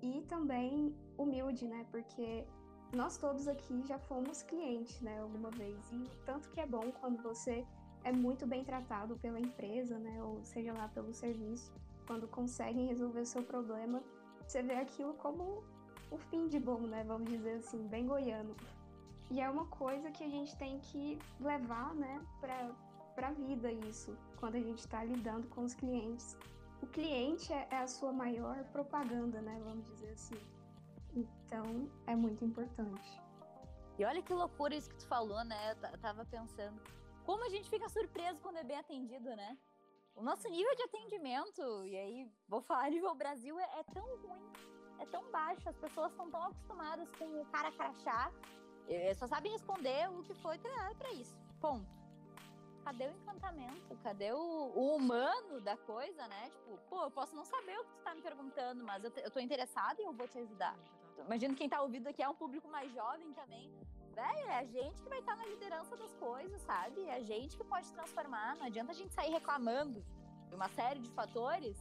e 0.00 0.22
também 0.22 0.94
humilde, 1.18 1.66
né? 1.66 1.84
Porque 1.90 2.46
nós 2.92 3.16
todos 3.16 3.48
aqui 3.48 3.82
já 3.84 3.98
fomos 3.98 4.42
clientes, 4.42 5.00
né, 5.00 5.20
alguma 5.20 5.50
vez. 5.50 5.90
E 5.90 6.08
tanto 6.24 6.48
que 6.50 6.60
é 6.60 6.66
bom 6.66 6.92
quando 6.92 7.22
você 7.22 7.66
é 8.04 8.12
muito 8.12 8.46
bem 8.46 8.64
tratado 8.64 9.16
pela 9.16 9.38
empresa, 9.38 9.98
né, 9.98 10.22
ou 10.22 10.42
seja 10.44 10.72
lá 10.72 10.88
pelo 10.88 11.12
serviço, 11.12 11.72
quando 12.06 12.26
conseguem 12.28 12.86
resolver 12.86 13.20
o 13.20 13.26
seu 13.26 13.42
problema, 13.42 14.02
você 14.46 14.62
vê 14.62 14.74
aquilo 14.74 15.14
como 15.14 15.64
o 16.10 16.18
fim 16.18 16.48
de 16.48 16.58
bom, 16.58 16.80
né, 16.80 17.04
vamos 17.04 17.28
dizer 17.30 17.54
assim, 17.54 17.86
bem 17.88 18.06
goiano. 18.06 18.54
E 19.30 19.40
é 19.40 19.48
uma 19.48 19.66
coisa 19.66 20.10
que 20.10 20.24
a 20.24 20.28
gente 20.28 20.54
tem 20.56 20.78
que 20.80 21.18
levar, 21.40 21.94
né, 21.94 22.20
para 22.40 23.28
a 23.28 23.32
vida 23.32 23.72
isso, 23.72 24.16
quando 24.38 24.56
a 24.56 24.60
gente 24.60 24.80
está 24.80 25.02
lidando 25.04 25.48
com 25.48 25.62
os 25.64 25.74
clientes. 25.74 26.36
O 26.82 26.86
cliente 26.86 27.52
é, 27.52 27.68
é 27.70 27.78
a 27.78 27.86
sua 27.86 28.12
maior 28.12 28.62
propaganda, 28.64 29.40
né, 29.40 29.60
vamos 29.64 29.84
dizer 29.86 30.10
assim. 30.10 30.36
Então, 31.14 31.88
é 32.06 32.16
muito 32.16 32.44
importante. 32.44 33.20
E 33.98 34.04
olha 34.04 34.22
que 34.22 34.32
loucura 34.32 34.74
isso 34.74 34.88
que 34.88 34.96
tu 34.96 35.06
falou, 35.06 35.44
né? 35.44 35.76
Eu 35.92 35.98
tava 35.98 36.24
pensando. 36.24 36.80
Como 37.24 37.44
a 37.44 37.48
gente 37.48 37.68
fica 37.68 37.88
surpreso 37.88 38.40
quando 38.40 38.56
é 38.56 38.64
bem 38.64 38.78
atendido, 38.78 39.34
né? 39.36 39.58
O 40.14 40.22
nosso 40.22 40.48
nível 40.48 40.74
de 40.76 40.82
atendimento, 40.82 41.84
e 41.86 41.96
aí 41.96 42.30
vou 42.46 42.60
falar 42.60 42.90
nível 42.90 43.14
Brasil, 43.14 43.58
é, 43.58 43.80
é 43.80 43.84
tão 43.84 44.04
ruim, 44.16 44.52
é 44.98 45.06
tão 45.06 45.30
baixo. 45.30 45.68
As 45.68 45.76
pessoas 45.76 46.10
estão 46.10 46.30
tão 46.30 46.42
acostumadas 46.42 47.08
com 47.16 47.40
o 47.40 47.46
cara 47.46 47.72
crachá 47.72 48.30
só 49.14 49.26
sabem 49.26 49.52
responder 49.52 50.08
o 50.10 50.22
que 50.22 50.34
foi 50.34 50.58
treinado 50.58 50.94
para 50.96 51.12
isso. 51.12 51.34
Ponto. 51.60 51.86
Cadê 52.84 53.06
o 53.06 53.10
encantamento? 53.12 53.96
Cadê 54.02 54.32
o, 54.32 54.72
o, 54.74 54.96
humano 54.96 55.60
da 55.60 55.76
coisa, 55.76 56.26
né? 56.26 56.50
Tipo, 56.50 56.76
pô, 56.88 57.02
eu 57.04 57.10
posso 57.10 57.34
não 57.34 57.44
saber 57.44 57.78
o 57.78 57.84
que 57.84 57.92
tu 57.92 58.02
tá 58.02 58.14
me 58.14 58.22
perguntando, 58.22 58.82
mas 58.84 59.04
eu, 59.04 59.12
eu 59.16 59.30
tô 59.30 59.38
interessada 59.38 60.02
e 60.02 60.04
eu 60.04 60.12
vou 60.12 60.26
te 60.26 60.38
ajudar. 60.38 60.76
Imagino 61.24 61.54
quem 61.54 61.68
tá 61.68 61.80
ouvindo 61.80 62.08
aqui 62.08 62.22
é 62.22 62.28
um 62.28 62.34
público 62.34 62.68
mais 62.68 62.92
jovem 62.92 63.32
também. 63.34 63.72
Velho, 64.14 64.48
é 64.48 64.58
a 64.58 64.64
gente 64.64 65.02
que 65.02 65.08
vai 65.08 65.20
estar 65.20 65.36
na 65.36 65.46
liderança 65.46 65.96
das 65.96 66.12
coisas, 66.14 66.60
sabe? 66.62 67.02
É 67.06 67.16
a 67.16 67.22
gente 67.22 67.56
que 67.56 67.64
pode 67.64 67.90
transformar. 67.92 68.56
Não 68.56 68.66
adianta 68.66 68.92
a 68.92 68.94
gente 68.94 69.12
sair 69.14 69.30
reclamando 69.30 70.04
de 70.48 70.54
uma 70.54 70.68
série 70.68 71.00
de 71.00 71.10
fatores 71.10 71.76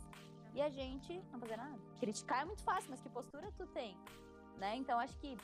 e 0.53 0.61
a 0.61 0.69
gente 0.69 1.21
não 1.31 1.39
fazer 1.39 1.57
nada. 1.57 1.77
Criticar 1.99 2.41
é 2.41 2.45
muito 2.45 2.63
fácil, 2.63 2.89
mas 2.89 3.01
que 3.01 3.09
postura 3.09 3.51
tu 3.57 3.67
tem? 3.67 3.97
Né? 4.57 4.75
Então 4.77 4.97
acho 4.99 5.17
que 5.17 5.37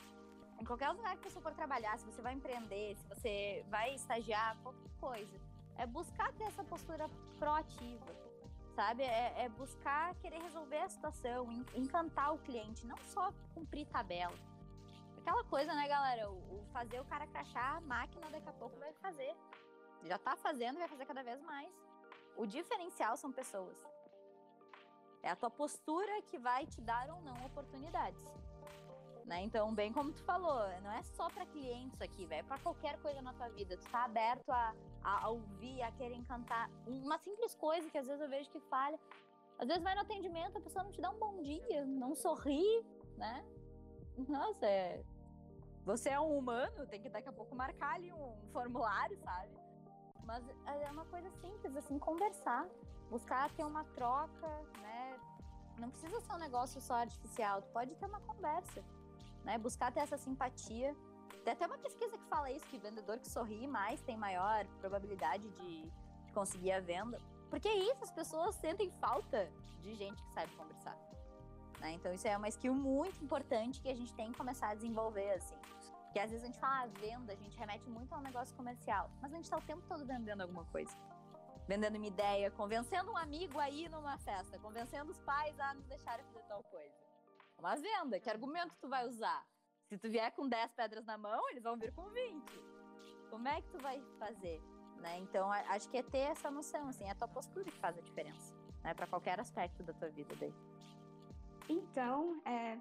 em 0.60 0.64
qualquer 0.64 0.90
lugar 0.90 1.16
que 1.16 1.30
você 1.30 1.40
for 1.40 1.52
trabalhar, 1.52 1.98
se 1.98 2.06
você 2.06 2.20
vai 2.20 2.34
empreender, 2.34 2.96
se 2.96 3.06
você 3.06 3.64
vai 3.68 3.94
estagiar, 3.94 4.56
qualquer 4.62 4.90
coisa, 4.98 5.40
é 5.76 5.86
buscar 5.86 6.32
ter 6.32 6.44
essa 6.44 6.64
postura 6.64 7.08
proativa, 7.38 8.06
sabe? 8.74 9.02
É, 9.02 9.44
é 9.44 9.48
buscar 9.50 10.14
querer 10.16 10.40
resolver 10.42 10.78
a 10.78 10.88
situação, 10.88 11.46
encantar 11.74 12.34
o 12.34 12.38
cliente, 12.38 12.86
não 12.86 12.96
só 12.98 13.32
cumprir 13.54 13.86
tabela. 13.86 14.36
Aquela 15.18 15.44
coisa, 15.44 15.74
né, 15.74 15.88
galera? 15.88 16.30
O, 16.30 16.36
o 16.56 16.64
fazer 16.72 17.00
o 17.00 17.04
cara 17.04 17.26
crachar, 17.26 17.76
a 17.76 17.80
máquina 17.80 18.30
daqui 18.30 18.48
a 18.48 18.52
pouco 18.52 18.78
vai 18.78 18.92
fazer. 18.94 19.34
Já 20.04 20.18
tá 20.18 20.36
fazendo 20.36 20.78
vai 20.78 20.88
fazer 20.88 21.06
cada 21.06 21.22
vez 21.22 21.40
mais. 21.42 21.70
O 22.36 22.46
diferencial 22.46 23.16
são 23.16 23.32
pessoas. 23.32 23.76
É 25.22 25.30
a 25.30 25.36
tua 25.36 25.50
postura 25.50 26.22
que 26.22 26.38
vai 26.38 26.66
te 26.66 26.80
dar 26.80 27.10
ou 27.10 27.20
não 27.22 27.34
oportunidades. 27.46 28.22
Né? 29.26 29.42
Então, 29.42 29.74
bem 29.74 29.92
como 29.92 30.12
tu 30.12 30.22
falou, 30.22 30.62
não 30.80 30.92
é 30.92 31.02
só 31.02 31.28
para 31.28 31.44
clientes 31.46 32.00
aqui, 32.00 32.24
velho, 32.24 32.40
é 32.40 32.42
para 32.44 32.58
qualquer 32.58 32.96
coisa 33.02 33.20
na 33.20 33.34
tua 33.34 33.48
vida. 33.50 33.76
Tu 33.76 33.86
tá 33.90 34.04
aberto 34.04 34.48
a, 34.50 34.74
a, 35.02 35.24
a, 35.24 35.28
ouvir, 35.28 35.82
a 35.82 35.92
querer 35.92 36.14
encantar. 36.14 36.70
Uma 36.86 37.18
simples 37.18 37.54
coisa 37.54 37.90
que 37.90 37.98
às 37.98 38.06
vezes 38.06 38.22
eu 38.22 38.28
vejo 38.28 38.48
que 38.48 38.60
falha. 38.60 38.98
Às 39.58 39.66
vezes 39.66 39.82
vai 39.82 39.94
no 39.94 40.00
atendimento, 40.02 40.56
a 40.56 40.60
pessoa 40.60 40.84
não 40.84 40.92
te 40.92 41.00
dá 41.00 41.10
um 41.10 41.18
bom 41.18 41.42
dia, 41.42 41.84
não 41.84 42.14
sorri, 42.14 42.64
né? 43.16 43.44
Nossa, 44.26 44.66
é... 44.66 45.04
você 45.84 46.10
é 46.10 46.20
um 46.20 46.36
humano, 46.36 46.86
tem 46.86 47.00
que 47.00 47.08
daqui 47.08 47.28
a 47.28 47.32
pouco 47.32 47.54
marcar 47.54 47.94
ali 47.94 48.12
um 48.12 48.34
formulário, 48.52 49.18
sabe? 49.18 49.56
Mas 50.24 50.44
é 50.66 50.90
uma 50.90 51.04
coisa 51.06 51.30
simples, 51.40 51.76
assim, 51.76 51.98
conversar, 51.98 52.66
buscar 53.10 53.50
ter 53.52 53.64
uma 53.64 53.84
troca, 53.84 54.48
né? 54.80 55.18
Não 55.78 55.90
precisa 55.90 56.20
ser 56.20 56.32
um 56.32 56.38
negócio 56.38 56.80
só 56.80 56.94
artificial, 56.94 57.62
tu 57.62 57.68
pode 57.68 57.94
ter 57.94 58.06
uma 58.06 58.20
conversa 58.20 58.84
né? 59.48 59.56
Buscar 59.56 59.90
ter 59.90 60.00
essa 60.00 60.18
simpatia. 60.18 60.94
Tem 61.42 61.54
até 61.54 61.66
uma 61.66 61.78
pesquisa 61.78 62.18
que 62.18 62.24
fala 62.28 62.50
isso, 62.50 62.66
que 62.66 62.78
vendedor 62.78 63.18
que 63.18 63.28
sorri 63.28 63.66
mais 63.66 64.00
tem 64.02 64.16
maior 64.16 64.66
probabilidade 64.78 65.48
de, 65.48 65.90
de 66.26 66.32
conseguir 66.32 66.72
a 66.72 66.80
venda. 66.80 67.18
Porque 67.48 67.66
é 67.66 67.76
isso, 67.76 68.02
as 68.02 68.10
pessoas 68.10 68.54
sentem 68.56 68.90
falta 69.00 69.50
de 69.80 69.94
gente 69.94 70.22
que 70.22 70.32
sabe 70.34 70.54
conversar. 70.54 71.07
Né? 71.80 71.92
Então 71.92 72.12
isso 72.12 72.26
é 72.26 72.36
uma 72.36 72.48
skill 72.48 72.74
muito 72.74 73.22
importante 73.22 73.80
que 73.80 73.88
a 73.88 73.94
gente 73.94 74.14
tem 74.14 74.32
que 74.32 74.38
começar 74.38 74.68
a 74.68 74.74
desenvolver, 74.74 75.30
assim. 75.32 75.56
Porque 76.04 76.18
às 76.18 76.30
vezes 76.30 76.44
a 76.44 76.46
gente 76.46 76.58
fala 76.58 76.84
ah, 76.84 76.86
venda, 76.86 77.32
a 77.32 77.36
gente 77.36 77.56
remete 77.58 77.88
muito 77.88 78.12
ao 78.14 78.20
negócio 78.20 78.56
comercial, 78.56 79.10
mas 79.20 79.32
a 79.32 79.36
gente 79.36 79.50
tá 79.50 79.58
o 79.58 79.62
tempo 79.62 79.82
todo 79.86 80.04
vendendo 80.06 80.40
alguma 80.40 80.64
coisa. 80.66 80.96
Vendendo 81.66 81.96
uma 81.96 82.06
ideia, 82.06 82.50
convencendo 82.50 83.10
um 83.12 83.16
amigo 83.16 83.58
a 83.58 83.68
ir 83.68 83.90
numa 83.90 84.16
festa, 84.18 84.58
convencendo 84.58 85.10
os 85.10 85.20
pais 85.20 85.58
a 85.60 85.74
nos 85.74 85.84
deixarem 85.84 86.24
fazer 86.24 86.42
tal 86.44 86.62
coisa 86.64 87.08
uma 87.58 87.76
venda. 87.76 88.20
Que 88.20 88.30
argumento 88.30 88.74
tu 88.80 88.88
vai 88.88 89.06
usar? 89.06 89.44
Se 89.88 89.98
tu 89.98 90.08
vier 90.08 90.30
com 90.32 90.48
10 90.48 90.72
pedras 90.72 91.04
na 91.04 91.18
mão, 91.18 91.48
eles 91.50 91.62
vão 91.62 91.76
vir 91.76 91.92
com 91.92 92.08
20. 92.10 92.44
Como 93.30 93.48
é 93.48 93.60
que 93.60 93.68
tu 93.68 93.78
vai 93.78 94.00
fazer? 94.18 94.62
Né? 94.96 95.18
Então, 95.18 95.50
acho 95.50 95.88
que 95.88 95.98
é 95.98 96.02
ter 96.02 96.30
essa 96.30 96.50
noção, 96.50 96.88
assim, 96.88 97.04
é 97.04 97.10
a 97.10 97.14
tua 97.14 97.28
postura 97.28 97.64
que 97.64 97.78
faz 97.78 97.96
a 97.96 98.00
diferença, 98.00 98.54
né? 98.82 98.94
Para 98.94 99.06
qualquer 99.06 99.38
aspecto 99.38 99.82
da 99.82 99.92
tua 99.92 100.08
vida 100.08 100.34
daí. 100.36 100.52
Então, 101.68 102.40
é, 102.44 102.78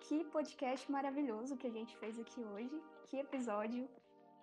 que 0.00 0.24
podcast 0.24 0.90
maravilhoso 0.90 1.56
que 1.56 1.66
a 1.66 1.70
gente 1.70 1.96
fez 1.96 2.18
aqui 2.18 2.40
hoje. 2.44 2.80
Que 3.08 3.16
episódio. 3.18 3.88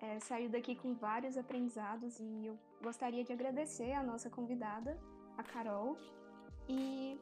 É, 0.01 0.19
saiu 0.19 0.49
daqui 0.49 0.75
com 0.75 0.93
vários 0.93 1.37
aprendizados 1.37 2.19
e 2.19 2.45
eu 2.45 2.57
gostaria 2.83 3.23
de 3.23 3.33
agradecer 3.33 3.93
a 3.93 4.03
nossa 4.03 4.29
convidada, 4.29 4.97
a 5.37 5.43
Carol. 5.43 5.97
E 6.69 7.19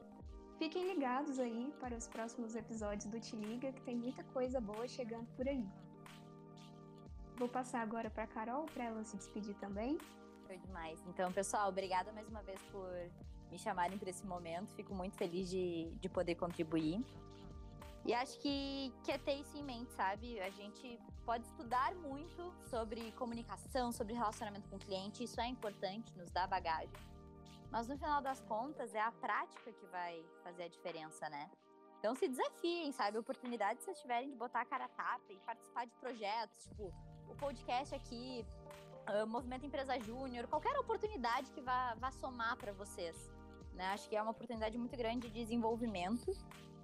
Fiquem 0.58 0.88
ligados 0.88 1.38
aí 1.38 1.74
para 1.82 1.96
os 1.96 2.08
próximos 2.08 2.56
episódios 2.56 3.06
do 3.06 3.20
Te 3.20 3.36
Liga, 3.36 3.74
que 3.74 3.82
tem 3.82 3.96
muita 3.96 4.24
coisa 4.24 4.62
boa 4.62 4.88
chegando 4.88 5.28
por 5.36 5.48
aí. 5.48 5.66
Vou 7.36 7.50
passar 7.50 7.82
agora 7.82 8.10
para 8.10 8.26
Carol 8.26 8.66
para 8.74 8.86
ela 8.86 9.04
se 9.04 9.18
despedir 9.18 9.54
também. 9.56 9.98
Foi 10.48 10.58
demais. 10.58 11.04
Então, 11.08 11.30
pessoal, 11.34 11.68
obrigada 11.68 12.14
mais 12.14 12.30
uma 12.30 12.42
vez 12.42 12.62
por 12.72 12.90
me 13.56 13.60
chamarem 13.60 13.98
para 13.98 14.10
esse 14.10 14.26
momento. 14.26 14.76
Fico 14.76 14.94
muito 14.94 15.16
feliz 15.16 15.50
de, 15.50 15.90
de 16.02 16.10
poder 16.10 16.36
contribuir. 16.36 17.04
E 18.06 18.14
acho 18.14 18.38
que, 18.40 18.94
que 19.04 19.12
é 19.12 19.18
ter 19.18 19.36
isso 19.36 19.58
em 19.58 19.64
mente, 19.64 19.92
sabe? 19.94 20.40
A 20.42 20.50
gente 20.50 21.00
pode 21.26 21.46
estudar 21.46 21.96
muito 21.96 22.54
sobre 22.70 23.12
comunicação, 23.14 23.92
sobre 23.92 24.14
relacionamento 24.14 24.70
com 24.70 24.76
o 24.76 24.80
cliente. 24.80 25.24
Isso 25.24 25.40
é 25.42 25.48
importante, 25.48 26.16
nos 26.18 26.30
dá 26.30 26.46
bagagem. 26.46 27.00
Mas 27.72 27.88
no 27.88 27.98
final 27.98 28.22
das 28.22 28.42
contas, 28.42 28.94
é 28.94 29.02
a 29.02 29.12
prática 29.12 29.72
que 29.72 29.86
vai 29.88 30.24
fazer 30.44 30.64
a 30.64 30.68
diferença, 30.68 31.28
né? 31.30 31.50
Então 31.98 32.14
se 32.14 32.28
desafiem, 32.28 32.92
sabe? 32.92 33.18
Oportunidade 33.18 33.80
se 33.80 33.86
vocês 33.86 34.00
tiverem 34.00 34.30
de 34.30 34.36
botar 34.36 34.62
a 34.62 34.66
cara 34.66 34.86
a 34.86 34.90
tapa 34.90 35.32
e 35.32 35.40
participar 35.40 35.86
de 35.86 35.96
projetos, 35.96 36.66
tipo 36.66 36.94
o 37.28 37.36
podcast 37.36 37.96
aqui, 37.96 38.46
o 39.24 39.26
Movimento 39.26 39.66
Empresa 39.66 40.00
Júnior, 40.00 40.48
qualquer 40.48 40.78
oportunidade 40.78 41.52
que 41.52 41.62
vá, 41.62 41.96
vá 41.96 42.12
somar 42.12 42.56
para 42.58 42.72
vocês. 42.74 43.16
Né? 43.76 43.86
Acho 43.88 44.10
que 44.10 44.16
é 44.16 44.22
uma 44.22 44.32
oportunidade 44.32 44.78
muito 44.78 44.96
grande 44.98 45.30
de 45.30 45.34
desenvolvimento. 45.34 46.32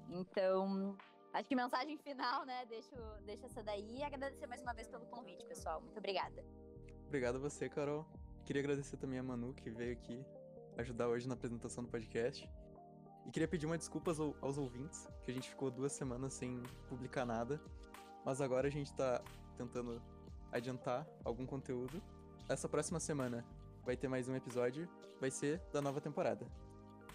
Então, 0.10 0.96
acho 1.34 1.48
que 1.48 1.56
mensagem 1.56 1.98
final, 1.98 2.46
né? 2.46 2.66
Deixo, 2.66 2.96
deixo 3.26 3.46
essa 3.46 3.64
daí 3.64 3.98
e 3.98 4.04
agradecer 4.04 4.48
mais 4.48 4.62
uma 4.62 4.74
vez 4.74 4.88
pelo 4.88 5.06
convite, 5.06 5.46
pessoal. 5.46 5.82
Muito 5.82 5.98
obrigada. 5.98 6.44
Obrigado 7.08 7.38
a 7.38 7.40
você, 7.40 7.70
Carol. 7.70 8.06
Queria 8.46 8.62
agradecer 8.62 8.98
também 8.98 9.20
a 9.20 9.24
Manu, 9.24 9.54
que 9.54 9.70
veio 9.70 9.94
aqui 9.94 10.26
ajudar 10.78 11.08
hoje 11.08 11.28
na 11.28 11.34
apresentação 11.34 11.84
do 11.84 11.90
podcast. 11.90 12.50
E 13.26 13.32
queria 13.32 13.48
pedir 13.48 13.66
uma 13.66 13.78
desculpas 13.78 14.20
aos 14.20 14.58
ouvintes, 14.58 15.08
que 15.24 15.32
a 15.32 15.34
gente 15.34 15.50
ficou 15.50 15.70
duas 15.70 15.92
semanas 15.92 16.34
sem 16.34 16.62
publicar 16.88 17.26
nada. 17.26 17.62
Mas 18.26 18.42
agora 18.42 18.68
a 18.68 18.72
gente 18.72 18.94
tá 18.94 19.22
tentando 19.58 20.02
adiantar 20.52 21.08
algum 21.24 21.46
conteúdo. 21.46 22.02
Essa 22.50 22.68
próxima 22.68 23.00
semana 23.00 23.46
vai 23.86 23.96
ter 23.96 24.08
mais 24.08 24.28
um 24.28 24.36
episódio, 24.36 24.90
vai 25.20 25.32
ser 25.32 25.60
da 25.72 25.82
nova 25.82 26.02
temporada. 26.02 26.46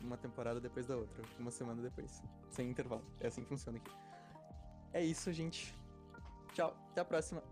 Uma 0.00 0.16
temporada 0.16 0.60
depois 0.60 0.86
da 0.86 0.96
outra, 0.96 1.24
uma 1.38 1.50
semana 1.50 1.82
depois, 1.82 2.22
sem 2.50 2.70
intervalo. 2.70 3.04
É 3.20 3.26
assim 3.26 3.42
que 3.42 3.48
funciona 3.48 3.78
aqui. 3.78 3.90
É 4.92 5.02
isso, 5.02 5.32
gente. 5.32 5.74
Tchau, 6.52 6.76
até 6.90 7.00
a 7.00 7.04
próxima. 7.04 7.42